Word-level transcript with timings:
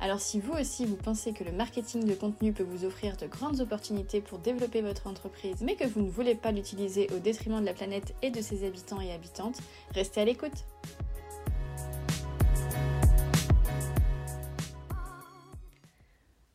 Alors 0.00 0.20
si 0.20 0.38
vous 0.38 0.52
aussi 0.52 0.84
vous 0.84 0.96
pensez 0.96 1.32
que 1.32 1.42
le 1.42 1.50
marketing 1.50 2.04
de 2.04 2.14
contenu 2.14 2.52
peut 2.52 2.62
vous 2.62 2.84
offrir 2.84 3.16
de 3.16 3.26
grandes 3.26 3.60
opportunités 3.60 4.20
pour 4.20 4.38
développer 4.38 4.80
votre 4.80 5.08
entreprise, 5.08 5.56
mais 5.60 5.74
que 5.74 5.86
vous 5.86 6.02
ne 6.02 6.10
voulez 6.10 6.36
pas 6.36 6.52
l'utiliser 6.52 7.08
au 7.16 7.18
détriment 7.18 7.60
de 7.60 7.66
la 7.66 7.74
planète 7.74 8.14
et 8.22 8.30
de 8.30 8.40
ses 8.40 8.64
habitants 8.64 9.00
et 9.00 9.12
habitantes, 9.12 9.58
restez 9.94 10.20
à 10.20 10.24
l'écoute. 10.24 10.64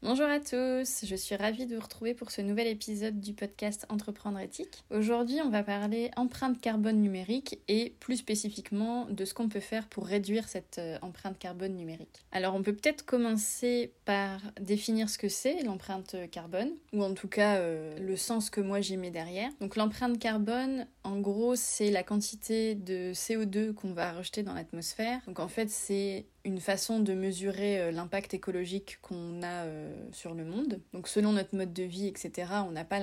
Bonjour 0.04 0.26
à 0.26 0.42
tous, 0.42 1.06
je 1.06 1.16
suis 1.16 1.38
ravie 1.38 1.66
de 1.66 1.76
vous 1.76 1.82
retrouver 1.82 2.14
pour 2.14 2.30
ce 2.30 2.42
nouvel 2.42 2.68
épisode 2.68 3.22
du 3.22 3.32
podcast 3.32 3.86
Entreprendre 3.88 4.38
éthique. 4.38 4.84
Aujourd'hui, 4.90 5.38
on 5.42 5.50
va 5.50 5.64
parler 5.64 6.12
empreinte 6.18 6.60
carbone 6.60 7.00
numérique 7.00 7.60
et 7.70 7.96
plus 8.02 8.18
spécifiquement 8.18 9.06
de 9.06 9.24
ce 9.24 9.34
qu'on 9.34 9.48
peut 9.48 9.62
faire 9.62 9.88
pour 9.88 10.06
réduire 10.06 10.50
cette 10.50 10.78
euh, 10.78 10.98
empreinte 11.02 11.40
carbone 11.40 11.78
numérique. 11.78 12.26
Alors, 12.34 12.54
on 12.54 12.62
peut 12.62 12.74
peut-être 12.74 13.06
commencer 13.06 13.94
par 14.04 14.42
définir 14.60 15.10
ce 15.10 15.18
que 15.18 15.30
c'est 15.30 15.64
l'empreinte 15.64 16.18
carbone, 16.32 16.72
ou 16.92 17.02
en 17.02 17.14
tout 17.14 17.30
cas 17.30 17.60
euh, 17.60 17.98
le 17.98 18.18
sens 18.18 18.50
que 18.50 18.60
moi 18.60 18.82
j'y 18.82 18.98
mets 18.98 19.10
derrière. 19.10 19.52
Donc, 19.62 19.78
l'empreinte 19.78 20.20
carbone, 20.20 20.86
en 21.06 21.18
gros, 21.22 21.56
c'est 21.56 21.92
la 21.92 22.04
quantité 22.04 22.76
de 22.76 23.14
CO2 23.14 23.74
qu'on 23.74 23.94
va 23.94 24.12
rejeter 24.12 24.44
dans 24.44 24.54
l'atmosphère. 24.54 25.22
Donc, 25.28 25.40
en 25.40 25.48
fait, 25.48 25.70
c'est 25.70 26.26
une 26.46 26.60
façon 26.60 27.00
de 27.00 27.14
mesurer 27.14 27.80
euh, 27.80 27.92
l'impact 27.92 28.34
écologique 28.34 28.98
qu'on 29.02 29.42
a 29.44 29.66
euh, 29.66 29.94
sur 30.12 30.34
le 30.34 30.44
monde. 30.44 30.82
Donc 30.94 31.08
selon 31.08 31.32
notre 31.32 31.56
mode 31.56 31.72
de 31.72 31.84
vie, 31.84 32.08
etc., 32.08 32.48
on 32.68 32.72
n'a 32.72 32.84
pas 32.84 33.00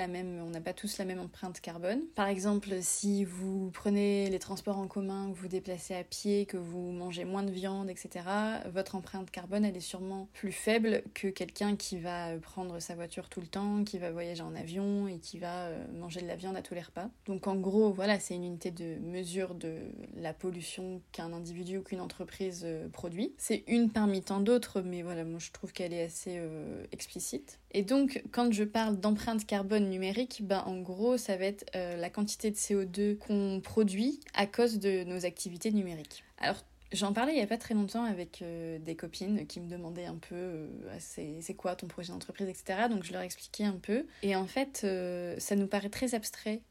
pas 0.60 0.72
tous 0.74 0.98
la 0.98 1.04
même 1.04 1.20
empreinte 1.20 1.60
carbone. 1.60 2.00
Par 2.14 2.28
exemple, 2.28 2.68
si 2.80 3.24
vous 3.24 3.70
prenez 3.72 4.28
les 4.28 4.38
transports 4.38 4.78
en 4.78 4.86
commun, 4.86 5.30
que 5.32 5.38
vous 5.38 5.48
déplacez 5.48 5.94
à 5.94 6.04
pied, 6.04 6.44
que 6.44 6.58
vous 6.58 6.90
mangez 6.90 7.24
moins 7.24 7.42
de 7.42 7.50
viande, 7.50 7.88
etc., 7.88 8.24
votre 8.72 8.94
empreinte 8.94 9.30
carbone 9.30 9.64
elle 9.64 9.76
est 9.76 9.80
sûrement 9.80 10.28
plus 10.34 10.52
faible 10.52 11.02
que 11.14 11.28
quelqu'un 11.28 11.76
qui 11.76 11.98
va 11.98 12.36
prendre 12.38 12.78
sa 12.80 12.94
voiture 12.94 13.28
tout 13.28 13.40
le 13.40 13.46
temps, 13.46 13.84
qui 13.84 13.98
va 13.98 14.10
voyager 14.10 14.42
en 14.42 14.54
avion 14.54 15.08
et 15.08 15.18
qui 15.18 15.38
va 15.38 15.66
euh, 15.66 15.86
manger 15.98 16.20
de 16.20 16.26
la 16.26 16.36
viande 16.36 16.56
à 16.56 16.62
tous 16.62 16.74
les 16.74 16.82
repas. 16.82 17.08
Donc 17.26 17.46
en 17.46 17.56
gros, 17.56 17.90
voilà, 17.90 18.20
c'est 18.20 18.34
une 18.34 18.44
unité 18.44 18.70
de 18.70 18.96
mesure 19.00 19.54
de 19.54 19.78
la 20.16 20.34
pollution 20.34 21.00
qu'un 21.12 21.32
individu 21.32 21.78
ou 21.78 21.82
qu'une 21.82 22.00
entreprise 22.00 22.66
produit. 22.92 23.29
C'est 23.38 23.64
une 23.66 23.90
parmi 23.90 24.22
tant 24.22 24.40
d'autres, 24.40 24.80
mais 24.80 25.02
voilà, 25.02 25.24
moi 25.24 25.38
je 25.38 25.50
trouve 25.50 25.72
qu'elle 25.72 25.92
est 25.92 26.02
assez 26.02 26.36
euh, 26.36 26.84
explicite. 26.92 27.58
Et 27.72 27.82
donc, 27.82 28.22
quand 28.32 28.52
je 28.52 28.64
parle 28.64 28.98
d'empreinte 28.98 29.46
carbone 29.46 29.88
numérique, 29.88 30.40
ben, 30.44 30.62
en 30.66 30.80
gros, 30.80 31.16
ça 31.16 31.36
va 31.36 31.44
être 31.46 31.64
euh, 31.74 31.96
la 31.96 32.10
quantité 32.10 32.50
de 32.50 32.56
CO2 32.56 33.16
qu'on 33.16 33.60
produit 33.62 34.20
à 34.34 34.46
cause 34.46 34.78
de 34.78 35.04
nos 35.04 35.24
activités 35.24 35.72
numériques. 35.72 36.24
Alors, 36.38 36.62
J'en 36.92 37.12
parlais 37.12 37.34
il 37.34 37.36
n'y 37.36 37.42
a 37.42 37.46
pas 37.46 37.56
très 37.56 37.74
longtemps 37.74 38.02
avec 38.02 38.42
euh, 38.42 38.80
des 38.80 38.96
copines 38.96 39.46
qui 39.46 39.60
me 39.60 39.70
demandaient 39.70 40.06
un 40.06 40.16
peu 40.16 40.66
ah, 40.90 40.98
c'est 40.98 41.54
quoi 41.54 41.76
ton 41.76 41.86
projet 41.86 42.12
d'entreprise, 42.12 42.48
etc. 42.48 42.88
Donc 42.90 43.04
je 43.04 43.12
leur 43.12 43.22
expliquais 43.22 43.62
un 43.62 43.78
peu. 43.80 44.06
Et 44.24 44.34
en 44.34 44.48
fait, 44.48 44.84
ça 45.38 45.54
nous 45.54 45.68
paraît 45.68 45.88
très 45.88 46.16
abstrait, 46.16 46.62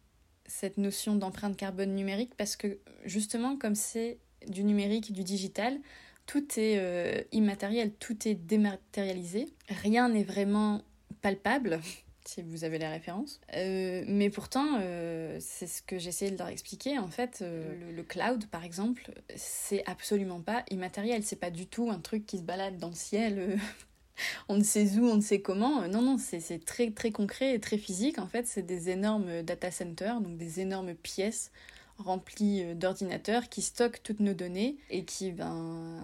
cette 0.46 0.78
notion 0.78 1.16
d'empreinte 1.16 1.56
carbone 1.56 1.96
numérique, 1.96 2.36
parce 2.36 2.58
que 2.58 2.80
justement, 3.06 3.56
comme 3.56 3.76
c'est 3.76 4.18
du 4.48 4.64
numérique, 4.64 5.12
du 5.14 5.24
digital, 5.24 5.80
tout 6.30 6.60
est 6.60 6.78
euh, 6.78 7.24
immatériel, 7.32 7.92
tout 7.92 8.28
est 8.28 8.36
dématérialisé, 8.36 9.48
rien 9.68 10.10
n'est 10.10 10.24
vraiment 10.24 10.84
palpable, 11.24 11.80
si 12.26 12.44
vous 12.44 12.64
avez 12.64 12.78
la 12.78 12.92
référence. 12.92 13.42
Euh, 13.56 14.04
mais 14.08 14.30
pourtant, 14.30 14.78
euh, 14.80 15.38
c'est 15.40 15.66
ce 15.66 15.82
que 15.82 15.98
j'essayais 15.98 16.30
de 16.30 16.38
leur 16.38 16.50
expliquer. 16.50 17.00
En 17.00 17.08
fait, 17.08 17.44
le, 17.44 18.04
cloud, 18.04 18.46
par 18.46 18.64
exemple, 18.64 19.10
c'est 19.36 19.84
absolument 19.88 20.40
pas 20.40 20.64
immatériel. 20.70 21.24
C'est 21.24 21.36
pas 21.36 21.50
du 21.50 21.66
tout 21.66 21.90
un 21.90 21.98
truc 21.98 22.28
qui 22.28 22.38
se 22.38 22.44
balade 22.44 22.78
dans 22.78 22.90
le 22.90 22.96
ciel. 22.96 23.58
on 24.50 24.58
ne 24.58 24.64
sait 24.64 25.00
où, 25.00 25.08
on 25.08 25.16
ne 25.16 25.22
sait 25.22 25.42
comment. 25.42 25.88
Non, 25.88 26.04
non, 26.04 26.20
c'est 26.20 26.64
très 26.64 26.92
très 26.92 27.10
concret 27.10 27.56
et 27.56 27.60
très 27.60 27.80
physique. 27.80 28.20
En 28.20 28.28
fait, 28.28 28.46
c'est 28.46 28.62
des 28.62 28.92
énormes 28.92 29.42
data 29.42 29.72
centers, 29.72 30.22
donc 30.22 30.38
des 30.38 30.60
énormes 30.60 30.94
pièces 30.94 31.52
rempli 32.00 32.64
euh, 32.64 32.74
d'ordinateurs 32.74 33.50
qui 33.50 33.62
stockent 33.62 34.02
toutes 34.04 34.20
nos 34.20 34.34
données 34.34 34.78
et 34.90 35.06
qui 35.06 35.32
ben, 35.32 36.02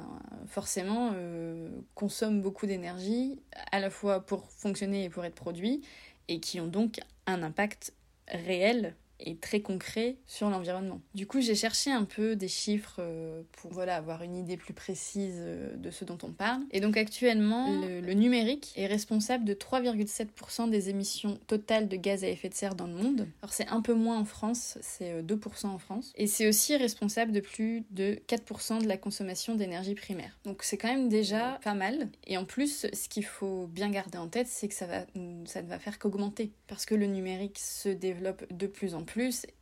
forcément 0.47 1.11
euh, 1.15 1.69
consomment 1.95 2.41
beaucoup 2.41 2.65
d'énergie 2.65 3.39
à 3.71 3.79
la 3.79 3.89
fois 3.89 4.25
pour 4.25 4.47
fonctionner 4.49 5.05
et 5.05 5.09
pour 5.09 5.25
être 5.25 5.35
produits 5.35 5.81
et 6.27 6.39
qui 6.39 6.59
ont 6.59 6.67
donc 6.67 6.99
un 7.25 7.43
impact 7.43 7.93
réel 8.27 8.95
et 9.19 9.37
très 9.37 9.61
concret 9.61 10.17
sur 10.27 10.49
l'environnement. 10.49 11.01
Du 11.13 11.27
coup, 11.27 11.41
j'ai 11.41 11.55
cherché 11.55 11.91
un 11.91 12.03
peu 12.03 12.35
des 12.35 12.47
chiffres 12.47 12.97
euh, 12.99 13.41
pour 13.53 13.71
voilà, 13.71 13.95
avoir 13.95 14.23
une 14.23 14.35
idée 14.35 14.57
plus 14.57 14.73
précise 14.73 15.35
euh, 15.37 15.75
de 15.75 15.91
ce 15.91 16.05
dont 16.05 16.17
on 16.23 16.31
parle. 16.31 16.61
Et 16.71 16.79
donc 16.79 16.97
actuellement, 16.97 17.81
le, 17.81 18.13
numérique 18.13 18.71
est 18.75 18.87
responsable 18.87 19.43
de 19.43 19.53
3,7% 19.53 20.69
des 20.69 20.89
émissions 20.89 21.37
totales 21.47 21.87
de 21.87 21.97
gaz 21.97 22.23
à 22.23 22.29
effet 22.29 22.49
de 22.49 22.53
serre 22.53 22.75
dans 22.75 22.87
le 22.87 22.93
monde. 22.93 23.27
Alors 23.41 23.53
c'est 23.53 23.67
un 23.67 23.81
peu 23.81 23.93
moins 23.93 24.17
en 24.17 24.25
France, 24.25 24.77
c'est 24.81 25.21
2% 25.21 25.65
euh, 25.65 25.69
en 25.69 25.77
France. 25.77 26.13
Et 26.15 26.27
c'est 26.27 26.47
aussi 26.47 26.75
responsable 26.75 27.31
de 27.31 27.39
plus 27.39 27.83
de 27.91 28.19
4% 28.27 28.81
de 28.81 28.87
la 28.87 28.97
consommation 28.97 29.55
d'énergie 29.55 29.95
primaire. 29.95 30.37
Donc 30.45 30.63
c'est 30.63 30.77
quand 30.77 30.87
même 30.87 31.09
déjà 31.09 31.59
pas 31.63 31.73
mal. 31.73 32.09
Et 32.25 32.37
en 32.37 32.45
plus, 32.45 32.87
ce 32.91 33.09
qu'il 33.09 33.25
faut 33.25 33.67
bien 33.67 33.89
garder 33.89 34.17
en 34.17 34.27
tête, 34.27 34.47
c'est 34.47 34.67
que 34.67 34.73
ça, 34.73 34.87
va, 34.87 35.05
ça 35.45 35.61
ne 35.61 35.67
va 35.67 35.79
faire 35.79 35.99
qu'augmenter. 35.99 36.51
Parce 36.67 36.85
que 36.85 36.95
le 36.95 37.05
numérique 37.05 37.59
se 37.59 37.89
développe 37.89 38.45
de 38.51 38.67
plus 38.67 38.95
en 38.95 39.03
plus, 39.03 39.04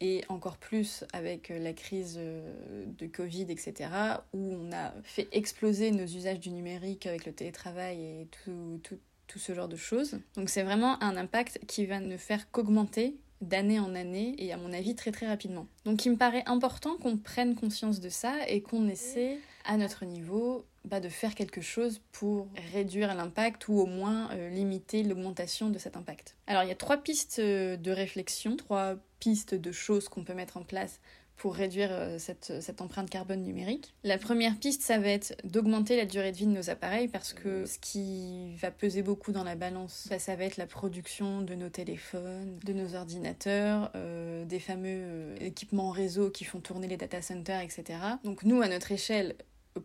et 0.02 0.24
encore 0.30 0.58
plus 0.58 1.04
avec 1.14 1.52
euh, 1.52 1.60
la 1.60 1.74
crise 1.74 2.16
euh, 2.18 2.86
de 2.86 3.08
Covid, 3.08 3.48
etc., 3.50 3.90
où 4.34 4.54
on 4.54 4.72
a 4.72 4.94
fait 5.04 5.28
exploser 5.32 5.92
nos 5.92 6.06
usages 6.06 6.40
du 6.40 6.52
numérique 6.52 7.06
avec 7.06 7.26
le 7.26 7.34
télétravail 7.34 8.02
et 8.02 8.28
tout, 8.44 8.80
tout, 8.84 9.00
tout 9.28 9.40
ce 9.40 9.54
genre 9.54 9.68
de 9.68 9.76
choses. 9.76 10.20
Donc 10.36 10.50
c'est 10.50 10.64
vraiment 10.64 11.02
un 11.04 11.16
impact 11.18 11.60
qui 11.68 11.86
va 11.86 12.00
ne 12.00 12.18
faire 12.18 12.50
qu'augmenter 12.52 13.18
d'année 13.42 13.80
en 13.80 13.94
année 13.94 14.36
et 14.38 14.54
à 14.54 14.58
mon 14.58 14.72
avis 14.72 14.96
très 14.96 15.12
très 15.12 15.28
rapidement. 15.28 15.68
Donc 15.86 16.06
il 16.06 16.12
me 16.12 16.18
paraît 16.18 16.44
important 16.46 16.96
qu'on 16.98 17.18
prenne 17.18 17.56
conscience 17.56 18.00
de 18.00 18.10
ça 18.10 18.34
et 18.48 18.62
qu'on 18.62 18.88
essaie 18.88 19.38
à 19.66 19.78
notre 19.78 20.06
niveau 20.06 20.66
bah, 20.86 21.00
de 21.00 21.10
faire 21.10 21.36
quelque 21.36 21.62
chose 21.62 22.02
pour 22.12 22.48
réduire 22.74 23.14
l'impact 23.16 23.68
ou 23.68 23.80
au 23.80 23.86
moins 23.86 24.30
euh, 24.32 24.50
limiter 24.50 25.04
l'augmentation 25.04 25.70
de 25.70 25.78
cet 25.78 25.96
impact. 25.98 26.36
Alors 26.48 26.64
il 26.64 26.70
y 26.70 26.74
a 26.74 26.76
trois 26.76 26.98
pistes 26.98 27.40
de 27.40 27.92
réflexion, 27.92 28.56
trois 28.56 28.96
pistes 29.20 29.56
de 29.56 29.72
choses 29.72 30.10
qu'on 30.10 30.24
peut 30.24 30.34
mettre 30.34 30.58
en 30.58 30.64
place 30.64 31.00
pour 31.38 31.56
réduire 31.56 31.90
euh, 31.92 32.18
cette, 32.20 32.62
cette, 32.62 32.82
empreinte 32.82 33.10
carbone 33.10 33.44
numérique. 33.44 33.94
La 34.04 34.18
première 34.18 34.58
piste, 34.58 34.82
ça 34.82 34.98
va 34.98 35.10
être 35.10 35.36
d'augmenter 35.44 35.98
la 35.98 36.06
durée 36.06 36.32
de 36.32 36.38
vie 36.38 36.46
de 36.46 36.52
nos 36.52 36.70
appareils 36.70 37.08
parce 37.08 37.34
que 37.34 37.66
ce 37.66 37.80
qui 37.80 38.56
va 38.56 38.72
peser 38.72 39.02
beaucoup 39.02 39.32
dans 39.32 39.44
la 39.44 39.56
balance, 39.56 40.08
bah, 40.10 40.20
ça 40.20 40.36
va 40.36 40.46
être 40.46 40.58
la 40.58 40.68
production 40.68 41.42
de 41.42 41.56
nos 41.56 41.70
téléphones, 41.70 42.60
de 42.64 42.74
nos 42.74 42.96
ordinateurs, 42.96 43.92
euh, 43.96 44.46
des 44.46 44.60
fameux 44.60 45.02
euh, 45.04 45.36
équipements 45.42 45.92
réseau 45.92 46.30
qui 46.30 46.46
font 46.46 46.60
tourner 46.60 46.88
les 46.88 46.98
data 46.98 47.22
centers, 47.22 47.62
etc. 47.62 48.00
Donc 48.24 48.44
nous, 48.44 48.62
à 48.62 48.68
notre 48.68 48.92
échelle, 48.92 49.36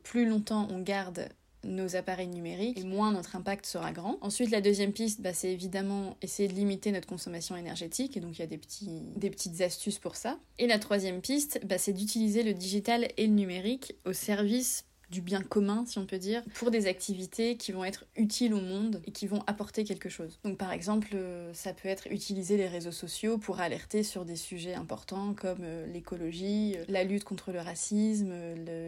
plus 0.03 0.27
longtemps 0.27 0.69
on 0.71 0.81
garde 0.81 1.29
nos 1.65 1.97
appareils 1.97 2.29
numériques 2.29 2.85
moins 2.85 3.13
notre 3.13 3.37
impact 3.37 3.67
sera 3.67 3.93
grand. 3.93 4.19
Ensuite, 4.21 4.51
la 4.51 4.61
deuxième 4.61 4.93
piste, 4.93 5.21
bah, 5.21 5.33
c'est 5.33 5.53
évidemment 5.53 6.17
essayer 6.23 6.49
de 6.49 6.55
limiter 6.55 6.93
notre 6.93 7.09
consommation 7.09 7.57
énergétique 7.57 8.17
et 8.17 8.21
donc 8.21 8.39
il 8.39 8.41
y 8.41 8.45
a 8.45 8.47
des, 8.47 8.59
petits, 8.59 9.03
petites 9.21 9.61
astuces 9.61 9.99
pour 9.99 10.17
ça. 10.17 10.39
Et 10.59 10.67
la 10.67 10.79
troisième 10.79 11.21
piste, 11.21 11.61
bah, 11.65 11.79
c'est 11.79 11.93
d'utiliser 11.93 12.43
le 12.43 12.55
digital 12.55 13.09
et 13.17 13.27
le 13.27 13.33
numérique 13.33 13.95
au 14.05 14.13
service 14.13 14.85
du 15.11 15.23
bien 15.23 15.41
commun, 15.41 15.85
si 15.87 15.99
on 15.99 16.07
peut 16.07 16.19
dire, 16.19 16.43
pour 16.55 16.71
des 16.71 16.87
activités 16.87 17.57
qui 17.57 17.73
vont 17.73 17.85
être 17.85 18.05
utiles 18.17 18.53
au 18.53 18.61
monde 18.61 19.01
et 19.07 19.11
qui 19.11 19.27
vont 19.27 19.43
apporter 19.47 19.85
quelque 19.85 20.09
chose. 20.09 20.39
Donc 20.45 20.59
par 20.59 20.73
exemple, 20.73 21.09
euh, 21.15 21.53
ça 21.55 21.73
peut 21.73 21.89
être 21.89 22.07
utiliser 22.11 22.57
les 22.57 22.69
réseaux 22.69 22.93
sociaux 22.93 23.39
pour 23.39 23.61
alerter 23.61 24.03
sur 24.03 24.25
des 24.25 24.37
sujets 24.37 24.75
importants 24.75 25.35
comme 25.35 25.63
euh, 25.63 25.87
l'écologie, 25.87 26.75
euh, 26.77 26.85
la 26.89 27.05
lutte 27.05 27.25
contre 27.25 27.53
le 27.53 27.61
racisme, 27.61 28.33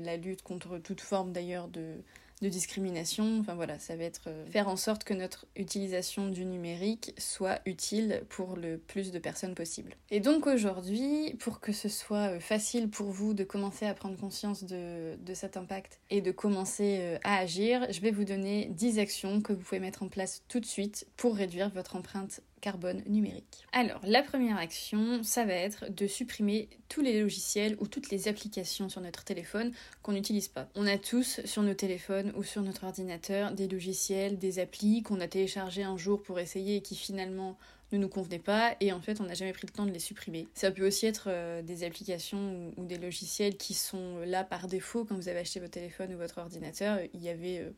la 0.03 0.17
lutte 0.17 0.43
contre 0.43 0.79
toute 0.79 1.01
forme 1.01 1.33
d'ailleurs 1.33 1.69
de 1.69 1.95
de 2.41 2.49
discrimination. 2.49 3.41
Enfin 3.41 3.55
voilà, 3.55 3.79
ça 3.79 3.97
va 3.97 4.05
être 4.05 4.29
euh, 4.29 4.47
faire 4.47 4.69
en 4.69 4.77
sorte 4.77 5.05
que 5.05 5.15
notre 5.15 5.47
utilisation 5.57 6.29
du 6.29 6.45
numérique 6.45 7.15
soit 7.19 7.61
utile 7.67 8.23
pour 8.29 8.57
le 8.57 8.79
plus 8.79 9.13
de 9.13 9.19
personnes 9.19 9.55
possible. 9.55 9.95
Et 10.11 10.21
donc 10.21 10.47
aujourd'hui, 10.47 11.35
pour 11.39 11.61
que 11.61 11.73
ce 11.73 11.89
soit 11.89 12.35
euh, 12.35 12.41
facile 12.41 12.89
pour 12.89 13.11
vous 13.11 13.35
de 13.35 13.45
commencer 13.45 13.87
à 13.87 13.95
prendre 13.95 14.17
conscience 14.17 14.65
de, 14.65 15.17
de 15.17 15.35
cet 15.35 15.57
impact 15.57 16.01
et 16.11 16.21
de 16.21 16.31
commencer 16.31 16.99
euh, 17.01 17.19
à 17.25 17.39
agir, 17.39 17.87
je 17.91 18.01
vais 18.01 18.11
vous 18.11 18.25
donner 18.25 18.69
10 18.71 18.99
actions 18.99 19.41
que 19.41 19.53
vous 19.53 19.61
pouvez 19.61 19.81
mettre 19.81 20.03
en 20.03 20.09
place 20.09 20.43
tout 20.49 20.61
de 20.61 20.67
suite 20.67 21.07
pour 21.17 21.37
réduire 21.37 21.71
votre 21.71 21.97
empreinte 21.97 22.41
carbone 22.61 23.03
numérique. 23.07 23.67
Alors, 23.73 24.01
la 24.05 24.23
première 24.23 24.57
action, 24.57 25.23
ça 25.23 25.45
va 25.45 25.55
être 25.55 25.91
de 25.91 26.07
supprimer 26.07 26.69
tous 26.89 27.01
les 27.01 27.21
logiciels 27.21 27.77
ou 27.81 27.87
toutes 27.87 28.11
les 28.11 28.29
applications 28.29 28.89
sur 28.89 29.01
notre 29.01 29.25
téléphone 29.25 29.73
qu'on 30.03 30.13
n'utilise 30.13 30.49
pas. 30.49 30.69
On 30.75 30.87
a 30.87 30.99
tous 30.99 31.41
sur 31.45 31.63
nos 31.63 31.75
téléphones 31.75 32.33
ou 32.37 32.43
sur 32.43 32.63
notre 32.63 32.85
ordinateur 32.85 33.53
des 33.53 33.69
logiciels, 33.69 34.39
des 34.39 34.59
applis 34.59 35.03
qu'on 35.03 35.21
a 35.21 35.29
téléchargés 35.29 35.83
un 35.83 35.97
jour 35.97 36.23
pour 36.23 36.39
essayer 36.39 36.77
et 36.77 36.83
qui 36.83 36.97
finalement 36.97 37.57
ne 37.93 37.99
nous 37.99 38.09
convenaient 38.09 38.39
pas 38.39 38.77
et 38.81 38.93
en 38.93 39.01
fait 39.01 39.21
on 39.21 39.25
n'a 39.25 39.35
jamais 39.35 39.53
pris 39.53 39.67
le 39.67 39.73
temps 39.73 39.87
de 39.87 39.91
les 39.91 39.99
supprimer. 39.99 40.47
Ça 40.55 40.71
peut 40.71 40.87
aussi 40.87 41.07
être 41.07 41.25
euh, 41.27 41.63
des 41.63 41.85
applications 41.85 42.73
ou, 42.77 42.85
des 42.85 42.99
logiciels 42.99 43.57
qui 43.57 43.75
sont 43.75 44.19
là 44.27 44.45
par 44.45 44.69
défaut 44.69 45.05
quand 45.05 45.17
vous 45.17 45.29
avez 45.29 45.41
acheté 45.41 45.61
votre 45.61 45.73
téléphone 45.73 46.15
ou 46.15 46.19
votre 46.19 46.39
ordinateur. 46.39 47.01
Il 47.15 47.23
y 47.23 47.29
avait 47.29 47.59
euh, 47.59 47.71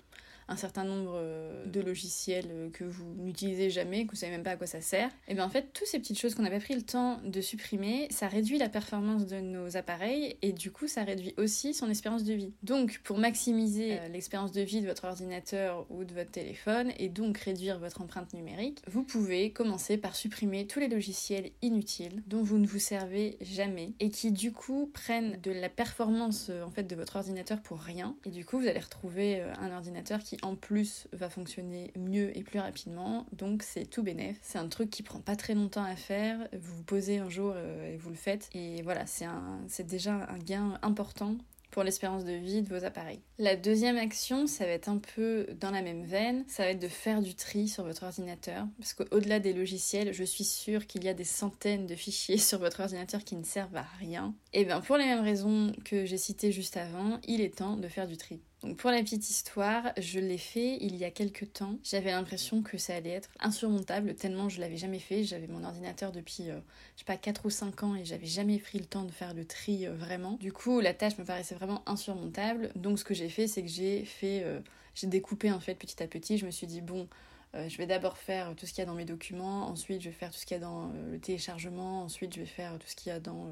un 0.48 0.56
certain 0.56 0.84
nombre 0.84 1.12
euh, 1.14 1.66
de 1.66 1.80
logiciels 1.80 2.48
euh, 2.50 2.70
que 2.70 2.84
vous 2.84 3.14
n'utilisez 3.16 3.70
jamais, 3.70 4.06
que 4.06 4.10
vous 4.10 4.16
savez 4.16 4.32
même 4.32 4.42
pas 4.42 4.52
à 4.52 4.56
quoi 4.56 4.66
ça 4.66 4.80
sert, 4.80 5.10
et 5.28 5.34
bien 5.34 5.44
en 5.44 5.48
fait, 5.48 5.72
toutes 5.72 5.86
ces 5.86 5.98
petites 5.98 6.18
choses 6.18 6.34
qu'on 6.34 6.42
n'a 6.42 6.50
pas 6.50 6.60
pris 6.60 6.74
le 6.74 6.82
temps 6.82 7.20
de 7.24 7.40
supprimer, 7.40 8.08
ça 8.10 8.28
réduit 8.28 8.58
la 8.58 8.68
performance 8.68 9.26
de 9.26 9.40
nos 9.40 9.76
appareils 9.76 10.36
et 10.42 10.52
du 10.52 10.70
coup, 10.70 10.88
ça 10.88 11.04
réduit 11.04 11.34
aussi 11.36 11.74
son 11.74 11.88
espérance 11.90 12.24
de 12.24 12.34
vie. 12.34 12.52
Donc, 12.62 13.00
pour 13.04 13.18
maximiser 13.18 13.98
euh, 13.98 14.08
l'expérience 14.08 14.52
de 14.52 14.62
vie 14.62 14.80
de 14.80 14.86
votre 14.86 15.04
ordinateur 15.04 15.86
ou 15.90 16.04
de 16.04 16.12
votre 16.12 16.30
téléphone 16.30 16.92
et 16.98 17.08
donc 17.08 17.38
réduire 17.38 17.78
votre 17.78 18.00
empreinte 18.00 18.34
numérique, 18.34 18.82
vous 18.86 19.02
pouvez 19.02 19.52
commencer 19.52 19.96
par 19.96 20.16
supprimer 20.16 20.66
tous 20.66 20.80
les 20.80 20.88
logiciels 20.88 21.50
inutiles 21.62 22.22
dont 22.26 22.42
vous 22.42 22.58
ne 22.58 22.66
vous 22.66 22.78
servez 22.78 23.36
jamais 23.40 23.92
et 24.00 24.10
qui 24.10 24.32
du 24.32 24.52
coup 24.52 24.90
prennent 24.92 25.38
de 25.42 25.50
la 25.50 25.68
performance 25.68 26.50
en 26.64 26.70
fait 26.70 26.84
de 26.84 26.96
votre 26.96 27.16
ordinateur 27.16 27.60
pour 27.60 27.78
rien. 27.78 28.16
Et 28.24 28.30
du 28.30 28.44
coup, 28.44 28.58
vous 28.58 28.66
allez 28.66 28.80
retrouver 28.80 29.40
un 29.40 29.74
ordinateur 29.74 30.20
qui 30.20 30.31
en 30.42 30.56
plus 30.56 31.06
va 31.12 31.28
fonctionner 31.28 31.92
mieux 31.96 32.36
et 32.36 32.42
plus 32.42 32.58
rapidement. 32.58 33.26
Donc 33.32 33.62
c'est 33.62 33.86
tout 33.86 34.02
bénef. 34.02 34.36
C'est 34.42 34.58
un 34.58 34.68
truc 34.68 34.90
qui 34.90 35.02
prend 35.02 35.20
pas 35.20 35.36
très 35.36 35.54
longtemps 35.54 35.84
à 35.84 35.96
faire. 35.96 36.38
Vous 36.52 36.76
vous 36.76 36.84
posez 36.84 37.18
un 37.18 37.28
jour 37.28 37.52
euh, 37.54 37.92
et 37.92 37.96
vous 37.96 38.10
le 38.10 38.16
faites. 38.16 38.48
Et 38.54 38.82
voilà, 38.82 39.04
c'est 39.06 39.86
déjà 39.86 40.14
un 40.28 40.38
gain 40.38 40.78
important 40.82 41.36
pour 41.72 41.82
l'espérance 41.82 42.24
de 42.24 42.32
vie 42.32 42.62
de 42.62 42.68
vos 42.68 42.84
appareils. 42.84 43.20
La 43.38 43.56
deuxième 43.56 43.96
action, 43.96 44.46
ça 44.46 44.64
va 44.64 44.72
être 44.72 44.88
un 44.88 44.98
peu 44.98 45.46
dans 45.58 45.70
la 45.70 45.82
même 45.82 46.04
veine, 46.04 46.44
ça 46.46 46.64
va 46.64 46.70
être 46.70 46.78
de 46.78 46.86
faire 46.86 47.22
du 47.22 47.34
tri 47.34 47.66
sur 47.66 47.82
votre 47.82 48.04
ordinateur, 48.04 48.66
parce 48.78 48.92
qu'au-delà 48.92 49.40
des 49.40 49.54
logiciels, 49.54 50.12
je 50.12 50.22
suis 50.22 50.44
sûre 50.44 50.86
qu'il 50.86 51.02
y 51.02 51.08
a 51.08 51.14
des 51.14 51.24
centaines 51.24 51.86
de 51.86 51.96
fichiers 51.96 52.36
sur 52.38 52.58
votre 52.58 52.80
ordinateur 52.80 53.24
qui 53.24 53.34
ne 53.34 53.42
servent 53.42 53.76
à 53.76 53.86
rien. 53.98 54.34
Et 54.52 54.64
bien 54.64 54.80
pour 54.80 54.98
les 54.98 55.06
mêmes 55.06 55.24
raisons 55.24 55.72
que 55.84 56.04
j'ai 56.04 56.18
citées 56.18 56.52
juste 56.52 56.76
avant, 56.76 57.18
il 57.26 57.40
est 57.40 57.56
temps 57.56 57.76
de 57.76 57.88
faire 57.88 58.06
du 58.06 58.18
tri. 58.18 58.40
Donc 58.62 58.76
pour 58.76 58.90
la 58.90 59.00
petite 59.00 59.28
histoire, 59.28 59.92
je 59.98 60.20
l'ai 60.20 60.38
fait 60.38 60.78
il 60.80 60.94
y 60.94 61.04
a 61.04 61.10
quelques 61.10 61.52
temps. 61.52 61.78
J'avais 61.82 62.12
l'impression 62.12 62.62
que 62.62 62.78
ça 62.78 62.94
allait 62.94 63.10
être 63.10 63.28
insurmontable 63.40 64.14
tellement 64.14 64.48
je 64.48 64.60
l'avais 64.60 64.76
jamais 64.76 65.00
fait. 65.00 65.24
J'avais 65.24 65.48
mon 65.48 65.64
ordinateur 65.64 66.12
depuis 66.12 66.48
euh, 66.48 66.60
je 66.94 67.00
sais 67.00 67.04
pas 67.04 67.16
4 67.16 67.46
ou 67.46 67.50
5 67.50 67.82
ans 67.82 67.96
et 67.96 68.04
j'avais 68.04 68.26
jamais 68.26 68.58
pris 68.58 68.78
le 68.78 68.84
temps 68.84 69.04
de 69.04 69.10
faire 69.10 69.34
le 69.34 69.44
tri 69.44 69.86
euh, 69.86 69.94
vraiment. 69.94 70.38
Du 70.40 70.52
coup, 70.52 70.78
la 70.78 70.94
tâche 70.94 71.18
me 71.18 71.24
paraissait 71.24 71.56
vraiment 71.56 71.82
insurmontable. 71.86 72.70
Donc 72.76 73.00
ce 73.00 73.04
que 73.04 73.14
j'ai 73.14 73.28
fait, 73.28 73.48
c'est 73.48 73.62
que 73.62 73.68
j'ai 73.68 74.04
fait 74.04 74.42
euh, 74.44 74.60
j'ai 74.94 75.08
découpé 75.08 75.50
en 75.50 75.58
fait 75.58 75.74
petit 75.74 76.00
à 76.00 76.06
petit. 76.06 76.38
Je 76.38 76.46
me 76.46 76.52
suis 76.52 76.68
dit 76.68 76.82
bon, 76.82 77.08
je 77.54 77.76
vais 77.76 77.86
d'abord 77.86 78.16
faire 78.16 78.54
tout 78.54 78.64
ce 78.64 78.72
qu'il 78.72 78.80
y 78.80 78.82
a 78.82 78.86
dans 78.86 78.94
mes 78.94 79.04
documents, 79.04 79.68
ensuite 79.68 80.00
je 80.00 80.08
vais 80.08 80.14
faire 80.14 80.30
tout 80.30 80.38
ce 80.38 80.46
qu'il 80.46 80.54
y 80.54 80.60
a 80.60 80.62
dans 80.62 80.90
le 81.10 81.18
téléchargement, 81.18 82.02
ensuite 82.02 82.34
je 82.34 82.40
vais 82.40 82.46
faire 82.46 82.78
tout 82.78 82.86
ce 82.86 82.96
qu'il 82.96 83.10
y 83.10 83.14
a 83.14 83.20
dans 83.20 83.46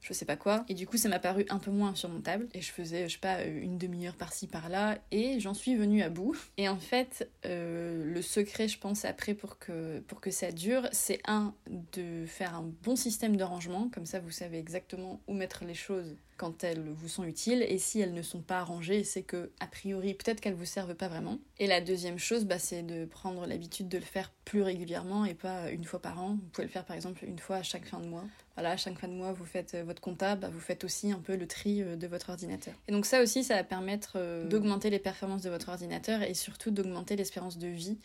je 0.00 0.12
sais 0.12 0.24
pas 0.24 0.36
quoi. 0.36 0.64
Et 0.68 0.74
du 0.74 0.86
coup, 0.86 0.96
ça 0.96 1.08
m'a 1.08 1.18
paru 1.18 1.44
un 1.50 1.58
peu 1.58 1.70
moins 1.70 1.90
insurmontable. 1.90 2.48
Et 2.54 2.60
je 2.60 2.72
faisais, 2.72 3.08
je 3.08 3.14
sais 3.14 3.20
pas, 3.20 3.44
une 3.44 3.78
demi-heure 3.78 4.16
par-ci 4.16 4.46
par-là. 4.46 4.98
Et 5.10 5.40
j'en 5.40 5.54
suis 5.54 5.74
venue 5.76 6.02
à 6.02 6.08
bout. 6.08 6.36
Et 6.56 6.68
en 6.68 6.78
fait, 6.78 7.28
euh, 7.46 8.04
le 8.04 8.22
secret, 8.22 8.68
je 8.68 8.78
pense, 8.78 9.04
après 9.04 9.34
pour 9.34 9.58
que, 9.58 10.00
pour 10.00 10.20
que 10.20 10.30
ça 10.30 10.52
dure, 10.52 10.88
c'est 10.92 11.20
un, 11.26 11.54
de 11.92 12.24
faire 12.26 12.54
un 12.54 12.70
bon 12.82 12.96
système 12.96 13.36
de 13.36 13.44
rangement. 13.44 13.88
Comme 13.92 14.06
ça, 14.06 14.20
vous 14.20 14.30
savez 14.30 14.58
exactement 14.58 15.20
où 15.28 15.34
mettre 15.34 15.64
les 15.64 15.74
choses 15.74 16.16
quand 16.40 16.64
elles 16.64 16.88
vous 16.88 17.08
sont 17.08 17.24
utiles 17.24 17.62
et 17.68 17.76
si 17.76 18.00
elles 18.00 18.14
ne 18.14 18.22
sont 18.22 18.40
pas 18.40 18.64
rangées, 18.64 19.04
c'est 19.04 19.20
que 19.20 19.50
a 19.60 19.66
priori 19.66 20.14
peut-être 20.14 20.40
qu'elles 20.40 20.54
vous 20.54 20.64
servent 20.64 20.94
pas 20.94 21.08
vraiment. 21.08 21.38
Et 21.58 21.66
la 21.66 21.82
deuxième 21.82 22.18
chose, 22.18 22.46
bah, 22.46 22.58
c'est 22.58 22.82
de 22.82 23.04
prendre 23.04 23.46
l'habitude 23.46 23.90
de 23.90 23.98
le 23.98 24.04
faire 24.04 24.32
plus 24.46 24.62
régulièrement 24.62 25.26
et 25.26 25.34
pas 25.34 25.70
une 25.70 25.84
fois 25.84 26.00
par 26.00 26.18
an. 26.18 26.38
Vous 26.40 26.48
pouvez 26.50 26.66
le 26.66 26.72
faire 26.72 26.86
par 26.86 26.96
exemple 26.96 27.26
une 27.26 27.38
fois 27.38 27.56
à 27.56 27.62
chaque 27.62 27.84
fin 27.84 28.00
de 28.00 28.06
mois. 28.06 28.24
Voilà, 28.56 28.72
à 28.72 28.76
chaque 28.76 28.98
fin 28.98 29.08
de 29.08 29.12
mois, 29.12 29.32
vous 29.32 29.44
faites 29.44 29.74
euh, 29.74 29.84
votre 29.84 30.02
comptable, 30.02 30.42
bah, 30.42 30.50
vous 30.52 30.60
faites 30.60 30.84
aussi 30.84 31.12
un 31.12 31.18
peu 31.18 31.36
le 31.36 31.46
tri 31.46 31.82
euh, 31.82 31.96
de 31.96 32.06
votre 32.06 32.30
ordinateur. 32.30 32.74
Et 32.88 32.92
donc 32.92 33.06
ça 33.06 33.22
aussi, 33.22 33.44
ça 33.44 33.54
va 33.54 33.64
permettre 33.64 34.14
euh, 34.16 34.46
d'augmenter 34.46 34.90
les 34.90 34.98
performances 34.98 35.42
de 35.42 35.50
votre 35.50 35.68
ordinateur 35.68 36.22
et 36.22 36.34
surtout 36.34 36.70
d'augmenter 36.70 37.16
l'espérance 37.16 37.58
de 37.58 37.68
vie 37.68 37.98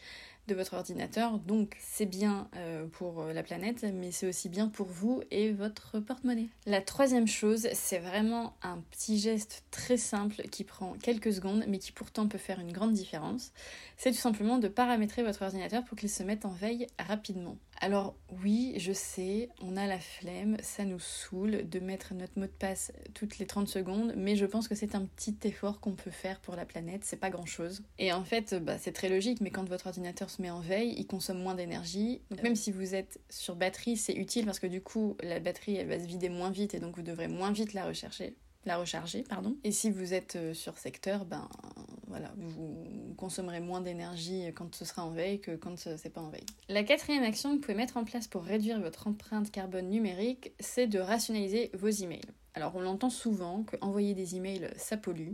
de 0.47 0.53
votre 0.53 0.75
ordinateur. 0.75 1.39
Donc 1.39 1.75
c'est 1.79 2.05
bien 2.05 2.47
pour 2.91 3.23
la 3.23 3.41
planète, 3.41 3.83
mais 3.95 4.11
c'est 4.11 4.27
aussi 4.27 4.47
bien 4.47 4.67
pour 4.67 4.85
vous 4.85 5.23
et 5.31 5.51
votre 5.51 5.99
porte-monnaie. 5.99 6.49
La 6.67 6.81
troisième 6.81 7.25
chose, 7.25 7.67
c'est 7.73 7.97
vraiment 7.97 8.55
un 8.61 8.77
petit 8.91 9.17
geste 9.17 9.63
très 9.71 9.97
simple 9.97 10.43
qui 10.51 10.63
prend 10.63 10.93
quelques 11.01 11.33
secondes, 11.33 11.65
mais 11.67 11.79
qui 11.79 11.91
pourtant 11.91 12.27
peut 12.27 12.37
faire 12.37 12.59
une 12.59 12.71
grande 12.71 12.93
différence. 12.93 13.53
C'est 13.97 14.11
tout 14.11 14.17
simplement 14.17 14.59
de 14.59 14.67
paramétrer 14.67 15.23
votre 15.23 15.41
ordinateur 15.41 15.83
pour 15.83 15.97
qu'il 15.97 16.11
se 16.11 16.21
mette 16.21 16.45
en 16.45 16.51
veille 16.51 16.85
rapidement. 16.99 17.57
Alors 17.81 18.15
oui, 18.43 18.73
je 18.77 18.93
sais, 18.93 19.49
on 19.61 19.75
a 19.75 19.85
la 19.85 19.99
flemme, 19.99 20.57
ça 20.61 20.85
nous 20.85 20.99
saoule 20.99 21.67
de 21.69 21.79
mettre 21.79 22.13
notre 22.13 22.39
mot 22.39 22.45
de 22.45 22.51
passe 22.51 22.91
toutes 23.13 23.37
les 23.37 23.45
30 23.45 23.67
secondes, 23.67 24.13
mais 24.15 24.35
je 24.35 24.45
pense 24.45 24.67
que 24.67 24.75
c'est 24.75 24.95
un 24.95 25.05
petit 25.05 25.35
effort 25.43 25.79
qu'on 25.79 25.93
peut 25.93 26.11
faire 26.11 26.39
pour 26.39 26.55
la 26.55 26.65
planète, 26.65 27.01
c'est 27.03 27.19
pas 27.19 27.29
grand 27.29 27.45
chose. 27.45 27.83
Et 27.99 28.13
en 28.13 28.23
fait, 28.23 28.55
bah, 28.55 28.77
c'est 28.77 28.93
très 28.93 29.09
logique, 29.09 29.41
mais 29.41 29.51
quand 29.51 29.67
votre 29.67 29.87
ordinateur 29.87 30.29
se 30.29 30.41
met 30.41 30.49
en 30.49 30.61
veille, 30.61 30.95
il 30.97 31.05
consomme 31.05 31.41
moins 31.41 31.55
d'énergie. 31.55 32.21
Donc 32.31 32.43
même 32.43 32.55
si 32.55 32.71
vous 32.71 32.95
êtes 32.95 33.19
sur 33.29 33.55
batterie, 33.55 33.97
c'est 33.97 34.15
utile 34.15 34.45
parce 34.45 34.59
que 34.59 34.67
du 34.67 34.81
coup, 34.81 35.17
la 35.21 35.39
batterie, 35.39 35.75
elle 35.75 35.87
va 35.87 35.99
se 35.99 36.05
vider 36.05 36.29
moins 36.29 36.51
vite 36.51 36.73
et 36.73 36.79
donc 36.79 36.95
vous 36.95 37.03
devrez 37.03 37.27
moins 37.27 37.51
vite 37.51 37.73
la 37.73 37.85
rechercher 37.85 38.35
la 38.65 38.77
recharger, 38.77 39.23
pardon. 39.23 39.55
Et 39.63 39.71
si 39.71 39.91
vous 39.91 40.13
êtes 40.13 40.35
euh, 40.35 40.53
sur 40.53 40.77
secteur, 40.77 41.25
ben 41.25 41.47
voilà, 42.07 42.31
vous 42.37 43.13
consommerez 43.17 43.59
moins 43.59 43.81
d'énergie 43.81 44.45
quand 44.55 44.73
ce 44.75 44.85
sera 44.85 45.05
en 45.05 45.11
veille 45.11 45.39
que 45.39 45.55
quand 45.55 45.77
c'est 45.77 46.09
pas 46.13 46.21
en 46.21 46.29
veille. 46.29 46.45
La 46.69 46.83
quatrième 46.83 47.23
action 47.23 47.49
que 47.49 47.55
vous 47.55 47.61
pouvez 47.61 47.75
mettre 47.75 47.97
en 47.97 48.03
place 48.03 48.27
pour 48.27 48.43
réduire 48.43 48.79
votre 48.79 49.07
empreinte 49.07 49.51
carbone 49.51 49.89
numérique, 49.89 50.51
c'est 50.59 50.87
de 50.87 50.99
rationaliser 50.99 51.71
vos 51.73 51.89
emails. 51.89 52.21
Alors 52.53 52.73
on 52.75 52.79
l'entend 52.79 53.09
souvent 53.09 53.63
que 53.63 53.75
envoyer 53.81 54.13
des 54.13 54.37
emails 54.37 54.69
ça 54.77 54.95
pollue, 54.95 55.33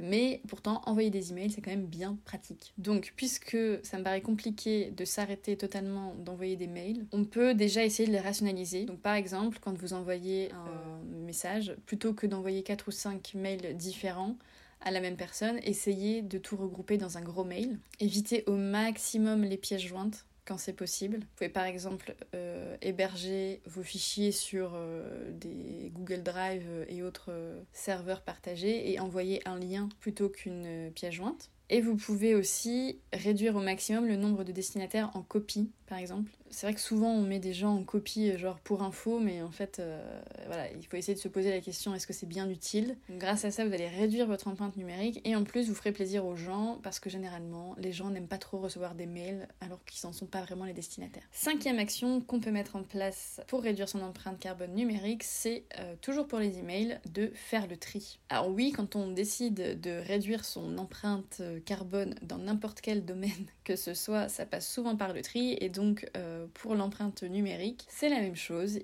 mais 0.00 0.42
pourtant 0.48 0.82
envoyer 0.86 1.10
des 1.10 1.30
emails 1.30 1.50
c'est 1.50 1.60
quand 1.60 1.70
même 1.70 1.86
bien 1.86 2.18
pratique. 2.24 2.74
Donc 2.76 3.12
puisque 3.14 3.56
ça 3.84 3.98
me 3.98 4.02
paraît 4.02 4.20
compliqué 4.20 4.90
de 4.90 5.04
s'arrêter 5.04 5.56
totalement 5.56 6.14
d'envoyer 6.16 6.56
des 6.56 6.66
mails, 6.66 7.06
on 7.12 7.24
peut 7.24 7.54
déjà 7.54 7.84
essayer 7.84 8.08
de 8.08 8.12
les 8.12 8.20
rationaliser. 8.20 8.84
Donc 8.84 9.00
par 9.00 9.14
exemple, 9.14 9.58
quand 9.60 9.78
vous 9.78 9.92
envoyez 9.92 10.50
un 10.52 11.15
message, 11.26 11.76
plutôt 11.84 12.14
que 12.14 12.26
d'envoyer 12.26 12.62
4 12.62 12.88
ou 12.88 12.90
5 12.90 13.34
mails 13.34 13.76
différents, 13.76 14.36
à 14.80 14.90
la 14.90 15.00
même 15.00 15.16
personne, 15.16 15.58
essayez 15.62 16.22
de 16.22 16.38
tout 16.38 16.56
regrouper 16.56 16.96
dans 16.98 17.18
un 17.18 17.22
gros 17.22 17.44
mail. 17.44 17.78
Évitez 18.00 18.44
au 18.46 18.56
maximum 18.56 19.42
les 19.42 19.56
pièces 19.56 19.82
jointes 19.82 20.24
quand 20.46 20.58
c'est 20.58 20.72
possible. 20.72 21.18
Vous 21.18 21.26
pouvez 21.36 21.50
par 21.50 21.64
exemple 21.64 22.14
euh, 22.34 22.76
héberger 22.80 23.60
vos 23.66 23.82
fichiers 23.82 24.32
sur 24.32 24.72
euh, 24.74 25.30
des 25.32 25.90
Google 25.92 26.22
Drive 26.22 26.86
et 26.88 27.02
autres 27.02 27.30
euh, 27.30 27.60
serveurs 27.72 28.22
partagés 28.22 28.92
et 28.92 29.00
envoyer 29.00 29.46
un 29.46 29.58
lien 29.58 29.88
plutôt 30.00 30.28
qu'une 30.28 30.90
pièce 30.94 31.14
jointe. 31.14 31.50
Et 31.68 31.80
vous 31.80 31.96
pouvez 31.96 32.34
aussi 32.34 33.00
réduire 33.12 33.56
au 33.56 33.60
maximum 33.60 34.06
le 34.06 34.16
nombre 34.16 34.44
de 34.44 34.52
destinataires 34.52 35.10
en 35.14 35.22
copie, 35.22 35.70
par 35.86 35.98
exemple. 35.98 36.30
C'est 36.50 36.66
vrai 36.66 36.74
que 36.74 36.80
souvent 36.80 37.10
on 37.10 37.22
met 37.22 37.40
des 37.40 37.52
gens 37.52 37.74
en 37.74 37.82
copie 37.82 38.30
euh, 38.30 38.38
genre 38.38 38.60
pour 38.60 38.82
info, 38.82 39.18
mais 39.18 39.42
en 39.42 39.50
fait, 39.50 39.78
euh, 39.78 40.20
voilà, 40.46 40.70
il 40.72 40.86
faut 40.86 40.96
essayer 40.96 41.14
de 41.14 41.20
se 41.20 41.28
poser 41.28 41.50
la 41.50 41.60
question 41.60 41.94
est-ce 41.94 42.06
que 42.06 42.12
c'est 42.12 42.28
bien 42.28 42.48
utile? 42.48 42.96
Grâce 43.10 43.44
à 43.44 43.50
ça, 43.50 43.66
vous 43.66 43.74
allez 43.74 43.88
réduire 43.88 44.26
votre 44.26 44.48
empreinte 44.48 44.76
numérique 44.76 45.20
et 45.24 45.34
en 45.34 45.44
plus, 45.44 45.68
vous 45.68 45.74
ferez 45.74 45.92
plaisir 45.92 46.24
aux 46.24 46.36
gens 46.36 46.78
parce 46.82 47.00
que 47.00 47.10
généralement, 47.10 47.74
les 47.78 47.92
gens 47.92 48.10
n'aiment 48.10 48.28
pas 48.28 48.38
trop 48.38 48.58
recevoir 48.58 48.94
des 48.94 49.06
mails 49.06 49.48
alors 49.60 49.84
qu'ils 49.84 50.06
n'en 50.06 50.12
sont 50.12 50.26
pas 50.26 50.42
vraiment 50.42 50.64
les 50.64 50.72
destinataires. 50.72 51.24
Cinquième 51.32 51.78
action 51.78 52.20
qu'on 52.20 52.40
peut 52.40 52.52
mettre 52.52 52.76
en 52.76 52.82
place 52.82 53.40
pour 53.48 53.62
réduire 53.62 53.88
son 53.88 54.02
empreinte 54.02 54.38
carbone 54.38 54.74
numérique, 54.74 55.24
c'est 55.24 55.64
euh, 55.80 55.94
toujours 56.00 56.28
pour 56.28 56.38
les 56.38 56.58
emails 56.58 57.00
de 57.12 57.32
faire 57.34 57.66
le 57.66 57.76
tri. 57.76 58.18
Alors 58.28 58.48
oui, 58.48 58.72
quand 58.72 58.94
on 58.94 59.10
décide 59.10 59.80
de 59.80 59.90
réduire 59.90 60.44
son 60.44 60.78
empreinte 60.78 61.42
carbone 61.60 62.14
dans 62.22 62.38
n'importe 62.38 62.80
quel 62.80 63.04
domaine 63.04 63.46
que 63.64 63.76
ce 63.76 63.94
soit, 63.94 64.28
ça 64.28 64.46
passe 64.46 64.70
souvent 64.72 64.96
par 64.96 65.12
le 65.12 65.22
tri 65.22 65.56
et 65.60 65.68
donc 65.68 66.10
pour 66.54 66.74
l'empreinte 66.74 67.22
numérique, 67.22 67.86
c'est 67.88 68.08
la 68.08 68.20
même 68.20 68.36
chose. 68.36 68.80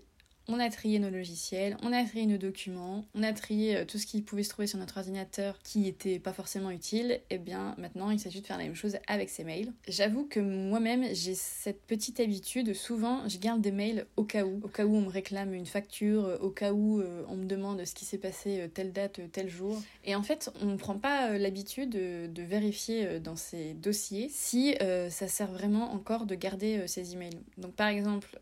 On 0.48 0.58
a 0.58 0.68
trié 0.70 0.98
nos 0.98 1.10
logiciels, 1.10 1.76
on 1.82 1.92
a 1.92 2.04
trié 2.04 2.26
nos 2.26 2.38
documents, 2.38 3.04
on 3.14 3.22
a 3.22 3.32
trié 3.32 3.76
euh, 3.76 3.84
tout 3.84 3.98
ce 3.98 4.06
qui 4.06 4.22
pouvait 4.22 4.42
se 4.42 4.50
trouver 4.50 4.66
sur 4.66 4.78
notre 4.78 4.98
ordinateur 4.98 5.56
qui 5.62 5.80
n'était 5.80 6.18
pas 6.18 6.32
forcément 6.32 6.70
utile, 6.70 7.12
et 7.12 7.22
eh 7.36 7.38
bien 7.38 7.74
maintenant 7.78 8.10
il 8.10 8.18
s'agit 8.18 8.40
de 8.40 8.46
faire 8.46 8.58
la 8.58 8.64
même 8.64 8.74
chose 8.74 8.96
avec 9.06 9.30
ces 9.30 9.44
mails. 9.44 9.72
J'avoue 9.88 10.24
que 10.24 10.40
moi-même 10.40 11.06
j'ai 11.14 11.34
cette 11.34 11.82
petite 11.82 12.20
habitude, 12.20 12.74
souvent 12.74 13.28
je 13.28 13.38
garde 13.38 13.60
des 13.60 13.72
mails 13.72 14.06
au 14.16 14.24
cas 14.24 14.44
où, 14.44 14.60
au 14.62 14.68
cas 14.68 14.84
où 14.84 14.94
on 14.94 15.02
me 15.02 15.10
réclame 15.10 15.54
une 15.54 15.66
facture, 15.66 16.24
euh, 16.24 16.38
au 16.38 16.50
cas 16.50 16.72
où 16.72 17.00
euh, 17.00 17.24
on 17.28 17.36
me 17.36 17.44
demande 17.44 17.84
ce 17.84 17.94
qui 17.94 18.04
s'est 18.04 18.18
passé 18.18 18.68
telle 18.74 18.92
date, 18.92 19.20
tel 19.32 19.48
jour. 19.48 19.80
Et 20.04 20.14
en 20.14 20.22
fait 20.22 20.50
on 20.60 20.66
ne 20.66 20.76
prend 20.76 20.98
pas 20.98 21.38
l'habitude 21.38 21.90
de, 21.90 22.42
vérifier 22.42 23.20
dans 23.20 23.36
ces 23.36 23.72
dossiers 23.72 24.28
si 24.28 24.74
ça 24.80 25.28
sert 25.28 25.50
vraiment 25.52 25.92
encore 25.92 26.26
de 26.26 26.34
garder 26.34 26.88
ces 26.88 27.12
emails. 27.12 27.38
Donc 27.56 27.72
par 27.74 27.88
exemple 27.88 28.40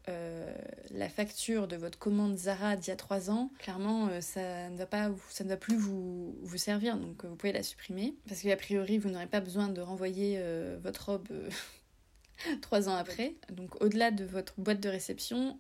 la 0.91 1.09
facture 1.09 1.69
de 1.69 1.77
votre 1.77 1.90
commande 1.97 2.37
Zara 2.37 2.77
d'il 2.77 2.89
y 2.89 2.91
a 2.93 2.97
trois 2.97 3.31
ans, 3.31 3.51
clairement, 3.59 4.09
euh, 4.09 4.21
ça 4.21 4.69
ne 4.71 4.77
va, 4.77 4.87
pas, 4.87 5.11
ça 5.29 5.45
ne 5.45 5.49
va 5.49 5.57
plus 5.57 5.77
vous, 5.77 6.37
vous 6.43 6.59
servir. 6.59 6.97
Donc, 6.97 7.25
euh, 7.25 7.29
vous 7.29 7.37
pouvez 7.37 7.53
la 7.53 7.63
supprimer. 7.63 8.15
Parce 8.29 8.43
qu'a 8.43 8.57
priori, 8.57 8.99
vous 8.99 9.11
n'aurez 9.11 9.27
pas 9.27 9.41
besoin 9.41 9.69
de 9.69 9.81
renvoyer 9.81 10.37
euh, 10.39 10.79
votre 10.83 11.11
robe 11.11 11.29
trois 12.63 12.89
ans 12.89 12.95
après. 12.95 13.35
Donc, 13.53 13.83
au-delà 13.83 14.11
de 14.11 14.25
votre 14.25 14.55
boîte 14.59 14.81
de 14.81 14.89
réception, 14.89 15.59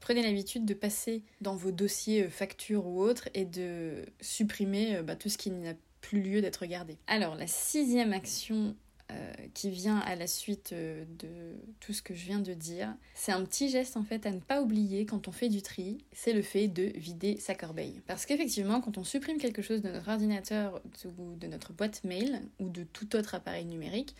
prenez 0.00 0.22
l'habitude 0.22 0.64
de 0.64 0.74
passer 0.74 1.22
dans 1.40 1.56
vos 1.56 1.70
dossiers 1.70 2.28
factures 2.28 2.86
ou 2.86 3.00
autres 3.00 3.28
et 3.34 3.44
de 3.44 4.04
supprimer 4.20 5.02
bah, 5.02 5.16
tout 5.16 5.28
ce 5.28 5.38
qui 5.38 5.50
n'a 5.50 5.74
plus 6.00 6.20
lieu 6.20 6.40
d'être 6.40 6.66
gardé. 6.66 6.98
Alors, 7.06 7.34
la 7.34 7.46
sixième 7.46 8.12
action 8.12 8.76
euh, 9.12 9.32
qui 9.54 9.70
vient 9.70 9.98
à 9.98 10.16
la 10.16 10.26
suite 10.26 10.70
euh, 10.72 11.04
de 11.20 11.28
tout 11.78 11.92
ce 11.92 12.02
que 12.02 12.12
je 12.12 12.24
viens 12.26 12.40
de 12.40 12.54
dire. 12.54 12.92
C'est 13.14 13.30
un 13.30 13.44
petit 13.44 13.68
geste 13.68 13.96
en 13.96 14.02
fait 14.02 14.26
à 14.26 14.32
ne 14.32 14.40
pas 14.40 14.60
oublier 14.60 15.06
quand 15.06 15.28
on 15.28 15.32
fait 15.32 15.48
du 15.48 15.62
tri, 15.62 15.98
c'est 16.12 16.32
le 16.32 16.42
fait 16.42 16.66
de 16.66 16.90
vider 16.96 17.36
sa 17.38 17.54
corbeille. 17.54 18.02
Parce 18.08 18.26
qu'effectivement, 18.26 18.80
quand 18.80 18.98
on 18.98 19.04
supprime 19.04 19.38
quelque 19.38 19.62
chose 19.62 19.80
de 19.80 19.90
notre 19.90 20.08
ordinateur 20.08 20.82
ou 21.18 21.36
de 21.36 21.46
notre 21.46 21.72
boîte 21.72 22.02
mail 22.02 22.40
ou 22.58 22.68
de 22.68 22.82
tout 22.82 23.14
autre 23.14 23.36
appareil 23.36 23.64
numérique, 23.64 24.16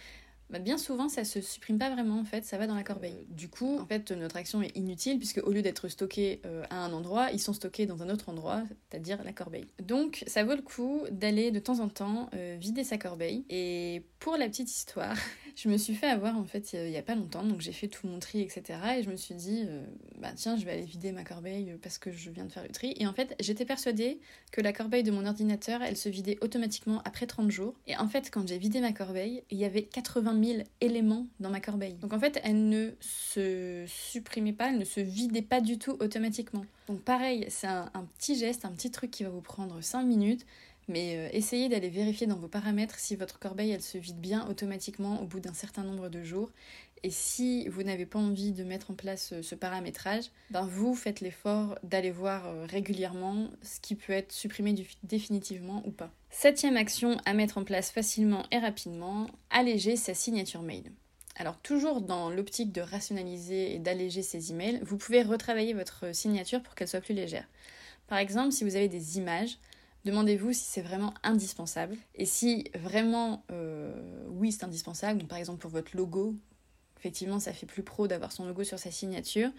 bah, 0.50 0.59
bien 0.59 0.79
souvent 0.79 1.09
ça 1.09 1.25
se 1.25 1.41
supprime 1.41 1.79
pas 1.79 1.91
vraiment 1.91 2.19
en 2.19 2.25
fait, 2.25 2.45
ça 2.45 2.59
va 2.59 2.67
dans 2.67 2.75
la 2.75 2.83
corbeille. 2.83 3.26
Du 3.29 3.49
coup, 3.49 3.79
en 3.79 3.87
fait, 3.87 4.11
notre 4.12 4.37
action 4.37 4.62
est 4.62 4.76
inutile 4.76 5.19
puisque 5.19 5.41
au 5.45 5.50
lieu 5.50 5.62
d'être 5.62 5.88
stocké 5.88 6.41
euh, 6.47 6.65
à 6.71 6.85
un 6.85 6.93
endroit, 6.93 7.31
ils 7.33 7.41
sont 7.41 7.53
stockés 7.53 7.87
dans 7.87 8.03
un 8.03 8.11
autre 8.11 8.29
endroit, 8.29 8.62
c'est-à-dire 8.88 9.23
la 9.25 9.33
corbeille. 9.33 9.67
Donc, 9.83 10.23
ça 10.26 10.45
vaut 10.45 10.55
le 10.55 10.62
coup 10.62 11.03
d'aller 11.11 11.50
de 11.50 11.59
temps 11.59 11.81
en 11.81 11.88
temps 11.88 12.31
euh, 12.35 12.57
vider 12.61 12.85
sa 12.85 12.99
corbeille. 12.99 13.45
Et 13.50 14.03
pour 14.19 14.37
la 14.37 14.49
petite 14.49 14.71
histoire, 14.71 15.17
je 15.56 15.70
me 15.70 15.78
suis 15.78 15.94
fait 15.94 16.06
avoir 16.06 16.36
en 16.36 16.44
fait 16.44 16.75
il 16.75 16.90
y 16.90 16.98
a 16.98 17.02
pas 17.02 17.14
longtemps, 17.14 17.42
donc 17.42 17.62
j'ai 17.62 17.72
fait 17.72 17.88
tout 17.88 18.06
mon 18.06 18.18
tri, 18.18 18.42
etc. 18.42 18.78
Et 18.98 19.02
je 19.02 19.10
me 19.10 19.16
suis 19.16 19.34
dit, 19.34 19.64
euh, 19.66 19.82
bah 20.20 20.32
tiens, 20.36 20.56
je 20.56 20.66
vais 20.66 20.72
aller 20.72 20.84
vider 20.84 21.12
ma 21.12 21.25
corbeille 21.25 21.75
parce 21.82 21.96
que 21.96 22.12
je 22.12 22.30
viens 22.30 22.44
de 22.44 22.52
faire 22.52 22.62
le 22.62 22.68
tri. 22.68 22.94
Et 22.98 23.06
en 23.06 23.14
fait, 23.14 23.34
j'étais 23.40 23.64
persuadée 23.64 24.20
que 24.52 24.60
la 24.60 24.75
corbeille 24.75 25.02
de 25.02 25.10
mon 25.10 25.25
ordinateur, 25.25 25.80
elle 25.82 25.96
se 25.96 26.10
vidait 26.10 26.36
automatiquement 26.42 27.00
après 27.06 27.26
30 27.26 27.50
jours. 27.50 27.75
Et 27.86 27.96
en 27.96 28.06
fait, 28.06 28.30
quand 28.30 28.46
j'ai 28.46 28.58
vidé 28.58 28.80
ma 28.80 28.92
corbeille, 28.92 29.42
il 29.50 29.56
y 29.56 29.64
avait 29.64 29.84
80 29.84 30.44
000 30.44 30.62
éléments 30.82 31.26
dans 31.40 31.50
ma 31.50 31.60
corbeille. 31.60 31.94
Donc 31.94 32.12
en 32.12 32.20
fait, 32.20 32.38
elle 32.44 32.68
ne 32.68 32.90
se 33.00 33.84
supprimait 33.86 34.52
pas, 34.52 34.68
elle 34.68 34.78
ne 34.78 34.84
se 34.84 35.00
vidait 35.00 35.40
pas 35.40 35.62
du 35.62 35.78
tout 35.78 35.96
automatiquement. 36.00 36.66
Donc 36.88 37.00
pareil, 37.00 37.46
c'est 37.48 37.66
un, 37.66 38.06
petit 38.18 38.36
geste, 38.36 38.64
un 38.64 38.72
petit 38.72 38.90
truc 38.90 39.10
qui 39.10 39.25
va 39.25 39.30
vous 39.30 39.40
prendre 39.40 39.80
5 39.80 40.04
minutes. 40.04 40.46
Mais 40.88 41.16
euh, 41.16 41.28
essayez 41.33 41.69
d'aller 41.69 41.88
vérifier 41.88 42.26
dans 42.26 42.37
vos 42.37 42.49
paramètres 42.49 42.99
si 42.99 43.16
votre 43.16 43.38
corbeille 43.38 43.73
elle 43.73 43.83
se 43.83 43.99
vide 43.99 44.21
bien 44.21 44.47
automatiquement 44.49 45.21
au 45.21 45.25
bout 45.25 45.40
d'un 45.40 45.55
certain 45.55 45.83
nombre 45.83 46.09
de 46.09 46.23
jours. 46.23 46.50
Et 47.02 47.11
si 47.11 47.69
vous 47.69 47.83
n'avez 47.83 48.07
pas 48.07 48.19
envie 48.19 48.52
de 48.52 48.64
mettre 48.64 48.90
en 48.90 48.95
place 48.95 49.33
euh, 49.33 49.43
ce 49.43 49.55
paramétrage, 49.55 50.31
ben 50.50 50.66
vous 50.66 50.95
faites 50.95 51.21
l'effort 51.21 51.78
d'aller 51.83 52.11
voir 52.11 52.47
euh, 52.47 52.66
régulièrement 52.66 53.49
ce 53.62 53.81
qui 53.81 53.95
peut 53.95 54.12
être 54.12 54.33
supprimé 54.33 54.75
définitivement 55.02 55.83
ou 55.87 55.90
pas. 55.90 56.11
Septième 56.31 56.76
action 56.76 57.16
à 57.25 57.35
mettre 57.35 57.59
en 57.59 57.64
place 57.64 57.90
facilement 57.90 58.45
et 58.50 58.59
rapidement, 58.59 59.26
alléger 59.50 59.97
sa 59.97 60.14
signature 60.14 60.62
mail. 60.62 60.90
Alors 61.37 61.59
toujours 61.59 62.00
dans 62.00 62.31
l'optique 62.31 62.73
de 62.73 62.81
rationaliser 62.81 63.75
et 63.75 63.78
d'alléger 63.78 64.23
ses 64.23 64.52
emails, 64.52 64.81
vous 64.83 64.97
pouvez 64.97 65.23
retravailler 65.23 65.75
votre 65.75 66.14
signature 66.14 66.62
pour 66.62 66.75
qu'elle 66.75 66.88
soit 66.88 67.02
plus 67.02 67.14
légère. 67.14 67.47
Par 68.07 68.19
exemple, 68.19 68.52
si 68.52 68.64
vous 68.64 68.76
avez 68.76 68.88
des 68.88 69.19
images, 69.19 69.59
demandez-vous 70.06 70.52
si 70.52 70.64
c'est 70.64 70.80
vraiment 70.80 71.12
indispensable. 71.22 71.96
Et 72.14 72.25
si 72.25 72.64
vraiment, 72.75 73.44
euh, 73.50 73.92
oui, 74.30 74.52
c'est 74.52 74.64
indispensable, 74.64 75.25
par 75.25 75.36
exemple 75.36 75.58
pour 75.58 75.70
votre 75.70 75.94
logo, 75.96 76.34
effectivement, 76.98 77.38
ça 77.38 77.52
fait 77.52 77.66
plus 77.66 77.82
pro 77.82 78.08
d'avoir 78.08 78.32
son 78.32 78.46
logo 78.46 78.64
sur 78.64 78.78
sa 78.78 78.90
signature, 78.90 79.50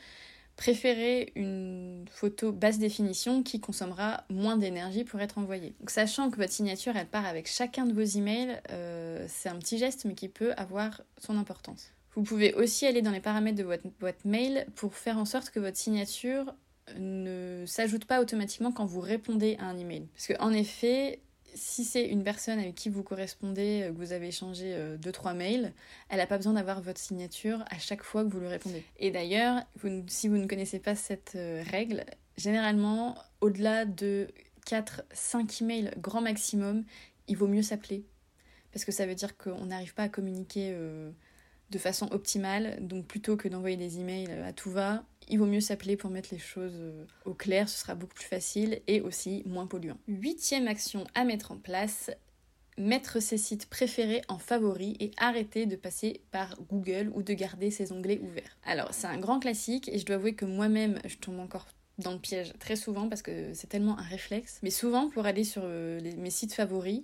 préférez 0.55 1.33
une 1.35 2.05
photo 2.09 2.51
basse 2.51 2.79
définition 2.79 3.43
qui 3.43 3.59
consommera 3.59 4.23
moins 4.29 4.57
d'énergie 4.57 5.03
pour 5.03 5.19
être 5.19 5.37
envoyée. 5.37 5.75
Sachant 5.87 6.31
que 6.31 6.37
votre 6.37 6.51
signature, 6.51 6.95
elle 6.95 7.07
part 7.07 7.25
avec 7.25 7.47
chacun 7.47 7.85
de 7.85 7.93
vos 7.93 8.01
emails, 8.01 8.59
euh, 8.71 9.25
c'est 9.27 9.49
un 9.49 9.57
petit 9.57 9.77
geste 9.77 10.05
mais 10.05 10.15
qui 10.15 10.29
peut 10.29 10.53
avoir 10.53 11.01
son 11.19 11.37
importance. 11.37 11.91
Vous 12.15 12.23
pouvez 12.23 12.55
aussi 12.55 12.87
aller 12.87 13.03
dans 13.03 13.11
les 13.11 13.19
paramètres 13.19 13.57
de 13.57 13.63
votre 13.63 13.87
boîte 13.99 14.25
mail 14.25 14.65
pour 14.75 14.95
faire 14.95 15.19
en 15.19 15.25
sorte 15.25 15.51
que 15.51 15.59
votre 15.59 15.77
signature 15.77 16.51
ne 16.97 17.63
s'ajoute 17.65 18.05
pas 18.05 18.21
automatiquement 18.21 18.71
quand 18.71 18.85
vous 18.85 19.01
répondez 19.01 19.57
à 19.59 19.65
un 19.65 19.77
email. 19.77 20.07
Parce 20.13 20.27
qu'en 20.27 20.51
effet, 20.51 21.21
si 21.57 21.83
c'est 21.83 22.05
une 22.05 22.23
personne 22.23 22.59
avec 22.59 22.75
qui 22.75 22.89
vous 22.89 23.03
correspondez, 23.03 23.83
euh, 23.83 23.91
que 23.91 23.97
vous 23.97 24.13
avez 24.13 24.27
échangé 24.27 24.75
2-3 25.01 25.31
euh, 25.31 25.33
mails, 25.33 25.73
elle 26.09 26.17
n'a 26.17 26.27
pas 26.27 26.37
besoin 26.37 26.53
d'avoir 26.53 26.81
votre 26.81 26.99
signature 26.99 27.63
à 27.69 27.79
chaque 27.79 28.03
fois 28.03 28.23
que 28.23 28.29
vous 28.29 28.39
lui 28.39 28.47
répondez. 28.47 28.83
Et 28.99 29.11
d'ailleurs, 29.11 29.63
si 30.07 30.27
vous 30.27 30.37
ne 30.37 30.47
connaissez 30.47 30.79
pas 30.79 30.95
cette 30.95 31.33
euh, 31.35 31.63
règle, 31.69 32.05
généralement, 32.37 33.17
au-delà 33.41 33.85
de 33.85 34.27
4-5 34.67 35.63
emails 35.63 35.91
grand 35.97 36.21
maximum, 36.21 36.83
il 37.27 37.35
vaut 37.37 37.47
mieux 37.47 37.63
s'appeler. 37.63 38.05
Parce 38.71 38.85
que 38.85 38.91
ça 38.91 39.05
veut 39.05 39.15
dire 39.15 39.37
qu'on 39.37 39.65
n'arrive 39.65 39.93
pas 39.93 40.03
à 40.03 40.09
communiquer 40.09 40.75
de 41.69 41.77
façon 41.77 42.07
optimale. 42.11 42.77
Donc 42.81 43.05
plutôt 43.05 43.37
que 43.37 43.47
d'envoyer 43.47 43.77
des 43.77 43.99
emails 43.99 44.31
à 44.45 44.53
tout 44.53 44.71
va, 44.71 45.03
il 45.29 45.39
vaut 45.39 45.45
mieux 45.45 45.61
s'appeler 45.61 45.97
pour 45.97 46.09
mettre 46.09 46.29
les 46.31 46.39
choses 46.39 46.75
euh, 46.75 47.03
au 47.25 47.33
clair, 47.33 47.67
ce 47.67 47.79
sera 47.79 47.95
beaucoup 47.95 48.15
plus 48.15 48.25
facile 48.25 48.81
et 48.87 49.01
aussi 49.01 49.43
moins 49.45 49.67
polluant. 49.67 49.97
Huitième 50.07 50.67
action 50.67 51.05
à 51.15 51.25
mettre 51.25 51.51
en 51.51 51.57
place, 51.57 52.09
mettre 52.77 53.21
ses 53.21 53.37
sites 53.37 53.69
préférés 53.69 54.21
en 54.29 54.37
favoris 54.37 54.95
et 54.99 55.11
arrêter 55.17 55.65
de 55.65 55.75
passer 55.75 56.21
par 56.31 56.57
Google 56.69 57.11
ou 57.13 57.23
de 57.23 57.33
garder 57.33 57.71
ses 57.71 57.91
onglets 57.91 58.19
ouverts. 58.19 58.57
Alors 58.63 58.89
c'est 58.91 59.07
un 59.07 59.17
grand 59.17 59.39
classique 59.39 59.89
et 59.89 59.99
je 59.99 60.05
dois 60.05 60.15
avouer 60.15 60.33
que 60.33 60.45
moi-même 60.45 60.99
je 61.05 61.17
tombe 61.17 61.39
encore 61.39 61.67
dans 61.97 62.13
le 62.13 62.19
piège 62.19 62.53
très 62.59 62.75
souvent 62.75 63.09
parce 63.09 63.21
que 63.21 63.53
c'est 63.53 63.67
tellement 63.67 63.97
un 63.99 64.03
réflexe. 64.03 64.59
Mais 64.63 64.69
souvent 64.69 65.09
pour 65.09 65.25
aller 65.25 65.43
sur 65.43 65.63
euh, 65.65 65.99
mes 66.17 66.29
sites 66.29 66.53
favoris, 66.53 67.01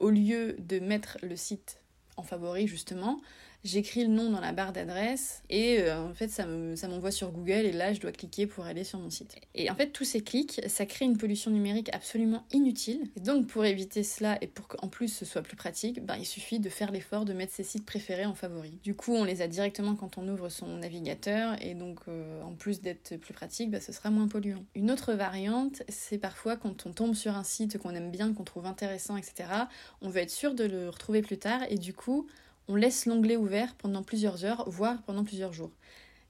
au 0.00 0.10
lieu 0.10 0.56
de 0.58 0.80
mettre 0.80 1.16
le 1.22 1.36
site 1.36 1.80
en 2.16 2.24
favori 2.24 2.66
justement, 2.66 3.20
j'écris 3.64 4.02
le 4.02 4.10
nom 4.10 4.30
dans 4.30 4.40
la 4.40 4.52
barre 4.52 4.72
d'adresse 4.72 5.42
et 5.48 5.80
euh, 5.80 5.98
en 5.98 6.14
fait 6.14 6.28
ça, 6.28 6.46
m'envoie 6.46 7.10
sur 7.10 7.32
Google 7.32 7.64
et 7.64 7.72
là 7.72 7.92
je 7.92 8.00
dois 8.00 8.12
cliquer 8.12 8.46
pour 8.46 8.64
aller 8.66 8.84
sur 8.84 8.98
mon 8.98 9.10
site. 9.10 9.36
Et 9.54 9.70
en 9.70 9.74
fait 9.74 9.90
tous 9.90 10.04
ces 10.04 10.20
clics, 10.20 10.60
ça 10.68 10.86
crée 10.86 11.06
une 11.06 11.16
pollution 11.16 11.50
numérique 11.50 11.88
absolument 11.92 12.44
inutile. 12.52 13.10
Donc 13.16 13.46
pour 13.46 13.64
éviter 13.64 14.02
cela 14.02 14.38
et 14.42 14.46
pour 14.46 14.68
qu'en 14.68 14.88
plus 14.88 15.08
ce 15.08 15.24
soit 15.24 15.42
plus 15.42 15.56
pratique, 15.56 16.04
ben, 16.04 16.16
il 16.18 16.26
suffit 16.26 16.60
de 16.60 16.68
faire 16.68 16.92
l'effort 16.92 17.24
de 17.24 17.32
mettre 17.32 17.52
ses 17.52 17.64
sites 17.64 17.86
préférés 17.86 18.26
en 18.26 18.34
favori. 18.34 18.78
Du 18.82 18.94
coup 18.94 19.14
on 19.14 19.24
les 19.24 19.40
a 19.40 19.48
directement 19.48 19.94
quand 19.94 20.18
on 20.18 20.28
ouvre 20.28 20.50
son 20.50 20.76
navigateur 20.76 21.56
et 21.62 21.74
donc 21.74 22.00
euh, 22.08 22.42
en 22.42 22.52
plus 22.52 22.82
d'être 22.82 23.16
plus 23.16 23.32
pratique, 23.32 23.70
ben, 23.70 23.80
ce 23.80 23.92
sera 23.92 24.10
moins 24.10 24.28
polluant. 24.28 24.64
Une 24.74 24.90
autre 24.90 25.14
variante, 25.14 25.82
c'est 25.88 26.18
parfois 26.18 26.56
quand 26.56 26.86
on 26.86 26.92
tombe 26.92 27.14
sur 27.14 27.34
un 27.34 27.44
site 27.44 27.78
qu'on 27.78 27.94
aime 27.94 28.10
bien, 28.10 28.34
qu'on 28.34 28.44
trouve 28.44 28.66
intéressant, 28.66 29.16
etc. 29.16 29.48
On 30.02 30.10
veut 30.10 30.20
être 30.20 30.30
sûr 30.30 30.54
de 30.54 30.64
le 30.64 30.90
retrouver 30.90 31.22
plus 31.22 31.38
tard 31.38 31.60
et 31.70 31.78
du 31.78 31.94
coup 31.94 32.26
on 32.68 32.76
laisse 32.76 33.06
l'onglet 33.06 33.36
ouvert 33.36 33.74
pendant 33.76 34.02
plusieurs 34.02 34.44
heures, 34.44 34.68
voire 34.68 35.02
pendant 35.02 35.24
plusieurs 35.24 35.52
jours. 35.52 35.72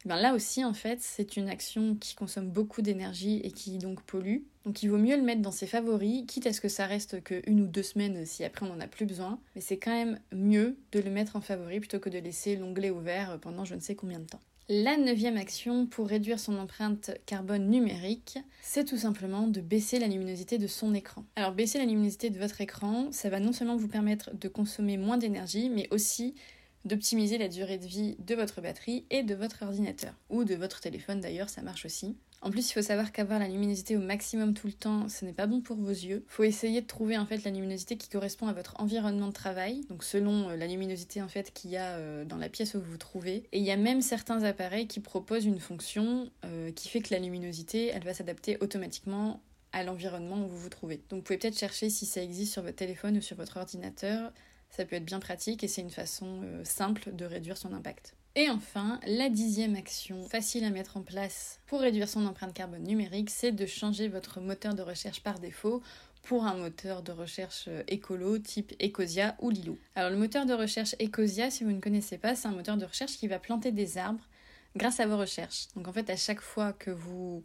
Et 0.04 0.08
ben 0.08 0.16
là 0.16 0.34
aussi, 0.34 0.64
en 0.64 0.74
fait, 0.74 1.00
c'est 1.00 1.36
une 1.36 1.48
action 1.48 1.96
qui 1.96 2.14
consomme 2.14 2.50
beaucoup 2.50 2.82
d'énergie 2.82 3.40
et 3.42 3.50
qui 3.50 3.78
donc 3.78 4.02
pollue. 4.02 4.42
Donc 4.66 4.82
il 4.82 4.88
vaut 4.88 4.98
mieux 4.98 5.16
le 5.16 5.22
mettre 5.22 5.40
dans 5.40 5.50
ses 5.50 5.66
favoris, 5.66 6.24
quitte 6.26 6.46
à 6.46 6.52
ce 6.52 6.60
que 6.60 6.68
ça 6.68 6.86
reste 6.86 7.22
que 7.22 7.42
une 7.48 7.62
ou 7.62 7.66
deux 7.66 7.82
semaines 7.82 8.26
si 8.26 8.44
après 8.44 8.66
on 8.66 8.68
n'en 8.68 8.80
a 8.80 8.86
plus 8.86 9.06
besoin. 9.06 9.38
Mais 9.54 9.60
c'est 9.60 9.78
quand 9.78 9.92
même 9.92 10.18
mieux 10.32 10.76
de 10.92 11.00
le 11.00 11.10
mettre 11.10 11.36
en 11.36 11.40
favori 11.40 11.80
plutôt 11.80 12.00
que 12.00 12.10
de 12.10 12.18
laisser 12.18 12.56
l'onglet 12.56 12.90
ouvert 12.90 13.38
pendant 13.40 13.64
je 13.64 13.74
ne 13.74 13.80
sais 13.80 13.94
combien 13.94 14.18
de 14.18 14.26
temps. 14.26 14.40
La 14.70 14.96
neuvième 14.96 15.36
action 15.36 15.84
pour 15.84 16.08
réduire 16.08 16.40
son 16.40 16.56
empreinte 16.56 17.10
carbone 17.26 17.68
numérique, 17.68 18.38
c'est 18.62 18.86
tout 18.86 18.96
simplement 18.96 19.46
de 19.46 19.60
baisser 19.60 19.98
la 19.98 20.08
luminosité 20.08 20.56
de 20.56 20.66
son 20.66 20.94
écran. 20.94 21.22
Alors 21.36 21.52
baisser 21.52 21.76
la 21.76 21.84
luminosité 21.84 22.30
de 22.30 22.38
votre 22.38 22.62
écran, 22.62 23.08
ça 23.12 23.28
va 23.28 23.40
non 23.40 23.52
seulement 23.52 23.76
vous 23.76 23.88
permettre 23.88 24.34
de 24.34 24.48
consommer 24.48 24.96
moins 24.96 25.18
d'énergie, 25.18 25.68
mais 25.68 25.86
aussi 25.90 26.34
d'optimiser 26.84 27.38
la 27.38 27.48
durée 27.48 27.78
de 27.78 27.86
vie 27.86 28.16
de 28.18 28.34
votre 28.34 28.60
batterie 28.60 29.04
et 29.10 29.22
de 29.22 29.34
votre 29.34 29.62
ordinateur. 29.62 30.12
Ou 30.30 30.44
de 30.44 30.54
votre 30.54 30.80
téléphone 30.80 31.20
d'ailleurs, 31.20 31.48
ça 31.48 31.62
marche 31.62 31.84
aussi. 31.84 32.16
En 32.44 32.50
plus, 32.50 32.68
il 32.68 32.74
faut 32.74 32.82
savoir 32.82 33.10
qu'avoir 33.10 33.38
la 33.38 33.48
luminosité 33.48 33.96
au 33.96 34.00
maximum 34.00 34.52
tout 34.52 34.66
le 34.66 34.74
temps, 34.74 35.08
ce 35.08 35.24
n'est 35.24 35.32
pas 35.32 35.46
bon 35.46 35.62
pour 35.62 35.76
vos 35.76 35.88
yeux. 35.88 36.24
Il 36.28 36.30
faut 36.30 36.44
essayer 36.44 36.82
de 36.82 36.86
trouver 36.86 37.16
en 37.16 37.24
fait 37.24 37.42
la 37.42 37.50
luminosité 37.50 37.96
qui 37.96 38.10
correspond 38.10 38.48
à 38.48 38.52
votre 38.52 38.78
environnement 38.78 39.28
de 39.28 39.32
travail, 39.32 39.80
donc 39.88 40.04
selon 40.04 40.50
euh, 40.50 40.56
la 40.56 40.66
luminosité 40.66 41.22
en 41.22 41.28
fait 41.28 41.54
qu'il 41.54 41.70
y 41.70 41.78
a 41.78 41.96
euh, 41.96 42.26
dans 42.26 42.36
la 42.36 42.50
pièce 42.50 42.74
où 42.74 42.80
vous 42.80 42.90
vous 42.90 42.98
trouvez. 42.98 43.44
Et 43.52 43.60
il 43.60 43.64
y 43.64 43.70
a 43.70 43.78
même 43.78 44.02
certains 44.02 44.42
appareils 44.42 44.86
qui 44.86 45.00
proposent 45.00 45.46
une 45.46 45.58
fonction 45.58 46.30
euh, 46.44 46.70
qui 46.70 46.90
fait 46.90 47.00
que 47.00 47.14
la 47.14 47.18
luminosité, 47.18 47.86
elle 47.86 48.04
va 48.04 48.12
s'adapter 48.12 48.58
automatiquement 48.60 49.40
à 49.72 49.82
l'environnement 49.82 50.44
où 50.44 50.48
vous 50.48 50.58
vous 50.58 50.68
trouvez. 50.68 50.96
Donc 51.08 51.20
vous 51.20 51.22
pouvez 51.22 51.38
peut-être 51.38 51.58
chercher 51.58 51.88
si 51.88 52.04
ça 52.04 52.22
existe 52.22 52.52
sur 52.52 52.62
votre 52.62 52.76
téléphone 52.76 53.16
ou 53.16 53.22
sur 53.22 53.38
votre 53.38 53.56
ordinateur. 53.56 54.32
Ça 54.76 54.84
peut 54.84 54.96
être 54.96 55.04
bien 55.04 55.20
pratique 55.20 55.62
et 55.62 55.68
c'est 55.68 55.82
une 55.82 55.90
façon 55.90 56.42
simple 56.64 57.14
de 57.14 57.24
réduire 57.24 57.56
son 57.56 57.72
impact. 57.72 58.14
Et 58.36 58.50
enfin, 58.50 58.98
la 59.06 59.28
dixième 59.28 59.76
action 59.76 60.28
facile 60.28 60.64
à 60.64 60.70
mettre 60.70 60.96
en 60.96 61.02
place 61.02 61.60
pour 61.66 61.80
réduire 61.80 62.08
son 62.08 62.26
empreinte 62.26 62.52
carbone 62.52 62.82
numérique, 62.82 63.30
c'est 63.30 63.52
de 63.52 63.64
changer 63.64 64.08
votre 64.08 64.40
moteur 64.40 64.74
de 64.74 64.82
recherche 64.82 65.22
par 65.22 65.38
défaut 65.38 65.82
pour 66.24 66.44
un 66.44 66.56
moteur 66.56 67.02
de 67.02 67.12
recherche 67.12 67.66
euh, 67.68 67.84
écolo 67.86 68.38
type 68.38 68.72
Ecosia 68.82 69.36
ou 69.40 69.50
Lilo. 69.50 69.78
Alors 69.94 70.10
le 70.10 70.16
moteur 70.16 70.46
de 70.46 70.52
recherche 70.54 70.96
Ecosia, 71.00 71.50
si 71.50 71.62
vous 71.62 71.70
ne 71.70 71.80
connaissez 71.80 72.18
pas, 72.18 72.34
c'est 72.34 72.48
un 72.48 72.52
moteur 72.52 72.76
de 72.76 72.86
recherche 72.86 73.16
qui 73.18 73.28
va 73.28 73.38
planter 73.38 73.70
des 73.70 73.98
arbres 73.98 74.26
grâce 74.74 74.98
à 74.98 75.06
vos 75.06 75.18
recherches. 75.18 75.68
Donc 75.76 75.86
en 75.86 75.92
fait, 75.92 76.10
à 76.10 76.16
chaque 76.16 76.40
fois 76.40 76.72
que 76.72 76.90
vous 76.90 77.44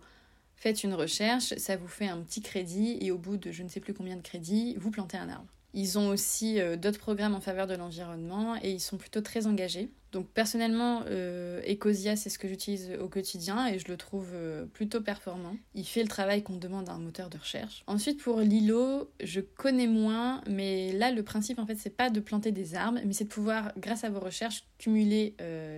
faites 0.56 0.84
une 0.84 0.96
recherche, 0.96 1.56
ça 1.58 1.76
vous 1.76 1.88
fait 1.88 2.08
un 2.08 2.22
petit 2.22 2.42
crédit 2.42 2.98
et 3.02 3.12
au 3.12 3.20
bout 3.20 3.38
de 3.38 3.52
je 3.52 3.62
ne 3.62 3.70
sais 3.70 3.80
plus 3.80 3.94
combien 3.94 4.16
de 4.16 4.22
crédits, 4.22 4.76
vous 4.80 4.90
plantez 4.90 5.18
un 5.18 5.30
arbre. 5.30 5.54
Ils 5.74 6.00
ont 6.00 6.10
aussi 6.10 6.60
euh, 6.60 6.76
d'autres 6.76 7.00
programmes 7.00 7.36
en 7.36 7.42
faveur 7.42 7.68
de 7.68 7.76
l'environnement 7.76 8.56
et 8.62 8.72
ils 8.72 8.80
sont 8.80 8.98
plutôt 8.98 9.22
très 9.22 9.46
engagés. 9.46 9.90
Donc 10.12 10.28
personnellement, 10.28 11.04
euh, 11.06 11.62
Ecosia, 11.70 12.16
c'est 12.16 12.32
ce 12.32 12.40
que 12.40 12.48
j'utilise 12.48 12.94
au 13.00 13.08
quotidien 13.08 13.68
et 13.68 13.78
je 13.78 13.88
le 13.88 13.96
trouve 13.96 14.30
euh, 14.34 14.66
plutôt 14.66 15.02
performant. 15.02 15.56
Il 15.76 15.86
fait 15.86 16.02
le 16.02 16.08
travail 16.08 16.42
qu'on 16.42 16.58
demande 16.58 16.90
à 16.90 16.94
un 16.94 16.98
moteur 16.98 17.30
de 17.30 17.38
recherche. 17.38 17.84
Ensuite, 17.86 18.20
pour 18.20 18.40
Lilo, 18.40 19.12
je 19.24 19.40
connais 19.40 19.86
moins, 19.86 20.42
mais 20.50 20.92
là, 20.94 21.12
le 21.12 21.22
principe, 21.22 21.60
en 21.60 21.68
fait, 21.68 21.76
c'est 21.76 21.96
pas 21.96 22.10
de 22.10 22.20
planter 22.20 22.52
des 22.52 22.74
arbres, 22.74 23.00
mais 23.06 23.14
c'est 23.14 23.26
de 23.26 23.30
pouvoir, 23.30 23.72
grâce 23.78 24.04
à 24.04 24.10
vos 24.10 24.20
recherches, 24.20 24.64
cumuler 24.80 25.36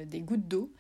des 0.07 0.21
gouttes 0.21 0.48
d'eau. 0.48 0.71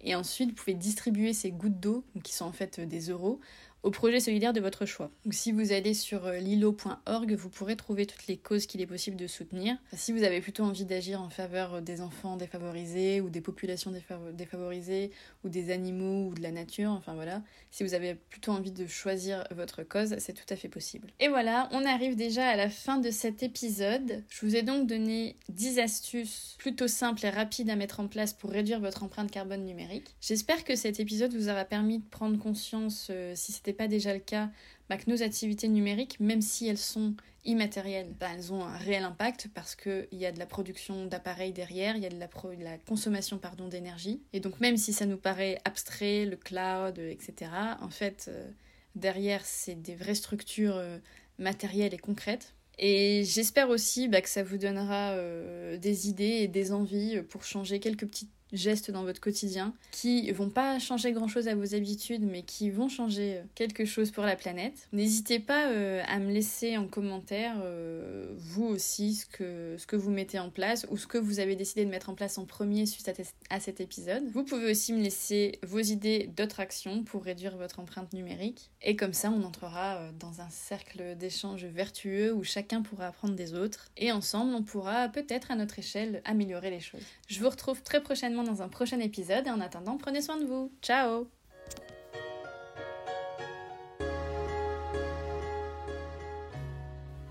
Et 0.00 0.16
ensuite, 0.16 0.50
vous 0.50 0.56
pouvez 0.56 0.74
distribuer 0.74 1.32
ces 1.32 1.52
gouttes 1.52 1.78
d'eau, 1.78 2.04
qui 2.24 2.34
sont 2.34 2.44
en 2.44 2.52
fait 2.52 2.80
des 2.80 3.10
euros, 3.10 3.40
au 3.86 3.90
projet 3.92 4.18
solidaire 4.18 4.52
de 4.52 4.60
votre 4.60 4.84
choix. 4.84 5.12
Donc, 5.24 5.32
si 5.32 5.52
vous 5.52 5.70
allez 5.70 5.94
sur 5.94 6.26
euh, 6.26 6.38
lilo.org, 6.38 7.32
vous 7.34 7.48
pourrez 7.48 7.76
trouver 7.76 8.04
toutes 8.04 8.26
les 8.26 8.36
causes 8.36 8.66
qu'il 8.66 8.80
est 8.80 8.86
possible 8.86 9.16
de 9.16 9.28
soutenir. 9.28 9.76
si 9.92 10.10
vous 10.10 10.24
avez 10.24 10.40
plutôt 10.40 10.64
envie 10.64 10.84
d'agir 10.84 11.22
en 11.22 11.30
faveur 11.30 11.74
euh, 11.74 11.80
des 11.80 12.00
enfants 12.00 12.36
défavorisés 12.36 13.20
ou 13.20 13.30
des 13.30 13.40
populations 13.40 13.92
défavorisées 14.32 15.12
ou 15.44 15.48
des 15.48 15.70
animaux 15.70 16.26
ou 16.26 16.34
de 16.34 16.42
la 16.42 16.50
nature, 16.50 16.90
enfin 16.90 17.14
voilà, 17.14 17.42
si 17.70 17.84
vous 17.84 17.94
avez 17.94 18.16
plutôt 18.16 18.50
envie 18.50 18.72
de 18.72 18.88
choisir 18.88 19.44
votre 19.54 19.84
cause, 19.84 20.16
c'est 20.18 20.32
tout 20.32 20.52
à 20.52 20.56
fait 20.56 20.68
possible. 20.68 21.12
Et 21.20 21.28
voilà, 21.28 21.68
on 21.70 21.84
arrive 21.84 22.16
déjà 22.16 22.48
à 22.48 22.56
la 22.56 22.70
fin 22.70 22.98
de 22.98 23.12
cet 23.12 23.44
épisode. 23.44 24.24
Je 24.28 24.44
vous 24.44 24.56
ai 24.56 24.62
donc 24.62 24.88
donné 24.88 25.36
10 25.48 25.78
astuces 25.78 26.56
plutôt 26.58 26.88
simples 26.88 27.24
et 27.24 27.30
rapides 27.30 27.70
à 27.70 27.76
mettre 27.76 28.00
en 28.00 28.08
place 28.08 28.32
pour 28.32 28.50
réduire 28.50 28.80
votre 28.80 29.04
empreinte 29.04 29.30
carbone 29.30 29.64
numérique. 29.64 30.16
J'espère 30.20 30.64
que 30.64 30.74
cet 30.74 30.98
épisode 30.98 31.32
vous 31.32 31.48
aura 31.48 31.64
permis 31.64 32.00
de 32.00 32.08
prendre 32.08 32.36
conscience, 32.36 33.06
euh, 33.10 33.32
si 33.36 33.52
c'était 33.52 33.75
pas 33.76 33.88
déjà 33.88 34.12
le 34.12 34.20
cas, 34.20 34.50
bah, 34.88 34.96
que 34.96 35.10
nos 35.10 35.22
activités 35.22 35.68
numériques, 35.68 36.18
même 36.20 36.42
si 36.42 36.66
elles 36.66 36.78
sont 36.78 37.14
immatérielles, 37.44 38.12
bah, 38.18 38.28
elles 38.34 38.52
ont 38.52 38.64
un 38.64 38.76
réel 38.76 39.04
impact 39.04 39.48
parce 39.54 39.74
qu'il 39.74 40.06
y 40.12 40.26
a 40.26 40.32
de 40.32 40.38
la 40.38 40.46
production 40.46 41.06
d'appareils 41.06 41.52
derrière, 41.52 41.96
il 41.96 42.02
y 42.02 42.06
a 42.06 42.10
de 42.10 42.18
la, 42.18 42.78
consommation 42.78 43.38
pardon, 43.38 43.68
d'énergie. 43.68 44.20
Et 44.32 44.40
donc 44.40 44.60
même 44.60 44.76
si 44.76 44.92
ça 44.92 45.06
nous 45.06 45.16
paraît 45.16 45.58
abstrait, 45.64 46.26
le 46.26 46.36
cloud, 46.36 46.98
etc., 46.98 47.50
en 47.80 47.90
fait, 47.90 48.26
euh, 48.28 48.48
derrière, 48.94 49.44
c'est 49.44 49.80
des 49.80 49.94
vraies 49.94 50.14
structures 50.14 50.76
euh, 50.76 50.98
matérielles 51.38 51.94
et 51.94 51.98
concrètes. 51.98 52.54
Et 52.78 53.24
j'espère 53.24 53.70
aussi 53.70 54.08
bah, 54.08 54.20
que 54.20 54.28
ça 54.28 54.42
vous 54.42 54.58
donnera 54.58 55.12
euh, 55.12 55.78
des 55.78 56.08
idées 56.08 56.42
et 56.42 56.48
des 56.48 56.72
envies 56.72 57.22
pour 57.22 57.44
changer 57.44 57.80
quelques 57.80 58.06
petites 58.06 58.35
gestes 58.52 58.90
dans 58.90 59.04
votre 59.04 59.20
quotidien 59.20 59.74
qui 59.90 60.30
vont 60.32 60.50
pas 60.50 60.78
changer 60.78 61.12
grand 61.12 61.28
chose 61.28 61.48
à 61.48 61.54
vos 61.54 61.74
habitudes 61.74 62.22
mais 62.22 62.42
qui 62.42 62.70
vont 62.70 62.88
changer 62.88 63.36
euh, 63.36 63.42
quelque 63.54 63.84
chose 63.84 64.10
pour 64.10 64.24
la 64.24 64.36
planète. 64.36 64.88
N'hésitez 64.92 65.38
pas 65.38 65.68
euh, 65.68 66.02
à 66.06 66.18
me 66.18 66.32
laisser 66.32 66.76
en 66.76 66.86
commentaire 66.86 67.56
euh, 67.62 68.32
vous 68.36 68.64
aussi 68.64 69.14
ce 69.14 69.26
que, 69.26 69.76
ce 69.78 69.86
que 69.86 69.96
vous 69.96 70.10
mettez 70.10 70.38
en 70.38 70.50
place 70.50 70.86
ou 70.90 70.96
ce 70.96 71.06
que 71.06 71.18
vous 71.18 71.40
avez 71.40 71.56
décidé 71.56 71.84
de 71.84 71.90
mettre 71.90 72.10
en 72.10 72.14
place 72.14 72.38
en 72.38 72.44
premier 72.44 72.86
suite 72.86 73.10
à, 73.50 73.60
cet 73.60 73.80
épisode. 73.80 74.24
Vous 74.32 74.44
pouvez 74.44 74.70
aussi 74.70 74.92
me 74.92 75.02
laisser 75.02 75.58
vos 75.62 75.80
idées 75.80 76.30
d'autres 76.36 76.60
actions 76.60 77.02
pour 77.04 77.24
réduire 77.24 77.56
votre 77.56 77.80
empreinte 77.80 78.12
numérique 78.12 78.70
et 78.82 78.96
comme 78.96 79.12
ça 79.12 79.30
on 79.30 79.42
entrera 79.42 80.10
dans 80.18 80.40
un 80.40 80.48
cercle 80.50 81.16
d'échange 81.16 81.64
vertueux 81.64 82.32
où 82.32 82.44
chacun 82.44 82.82
pourra 82.82 83.08
apprendre 83.08 83.34
des 83.34 83.54
autres 83.54 83.88
et 83.96 84.12
ensemble 84.12 84.54
on 84.54 84.62
pourra 84.62 85.08
peut-être 85.08 85.50
à 85.50 85.56
notre 85.56 85.78
échelle 85.78 86.22
améliorer 86.24 86.70
les 86.70 86.80
choses. 86.80 87.02
Je 87.28 87.40
vous 87.40 87.48
retrouve 87.48 87.82
très 87.82 88.02
prochainement 88.02 88.35
dans 88.42 88.62
un 88.62 88.68
prochain 88.68 89.00
épisode 89.00 89.46
et 89.46 89.50
en 89.50 89.60
attendant, 89.60 89.96
prenez 89.96 90.22
soin 90.22 90.36
de 90.36 90.44
vous. 90.44 90.72
Ciao 90.82 91.26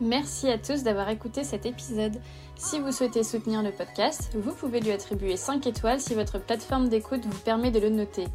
Merci 0.01 0.49
à 0.49 0.57
tous 0.57 0.83
d'avoir 0.83 1.07
écouté 1.09 1.45
cet 1.45 1.65
épisode. 1.65 2.19
Si 2.57 2.79
vous 2.79 2.91
souhaitez 2.91 3.23
soutenir 3.23 3.63
le 3.63 3.71
podcast, 3.71 4.29
vous 4.35 4.51
pouvez 4.51 4.81
lui 4.81 4.91
attribuer 4.91 5.37
5 5.37 5.65
étoiles 5.67 6.01
si 6.01 6.13
votre 6.13 6.37
plateforme 6.37 6.89
d'écoute 6.89 7.25
vous 7.25 7.39
permet 7.39 7.71
de 7.71 7.79
le 7.79 7.89
noter. 7.89 8.25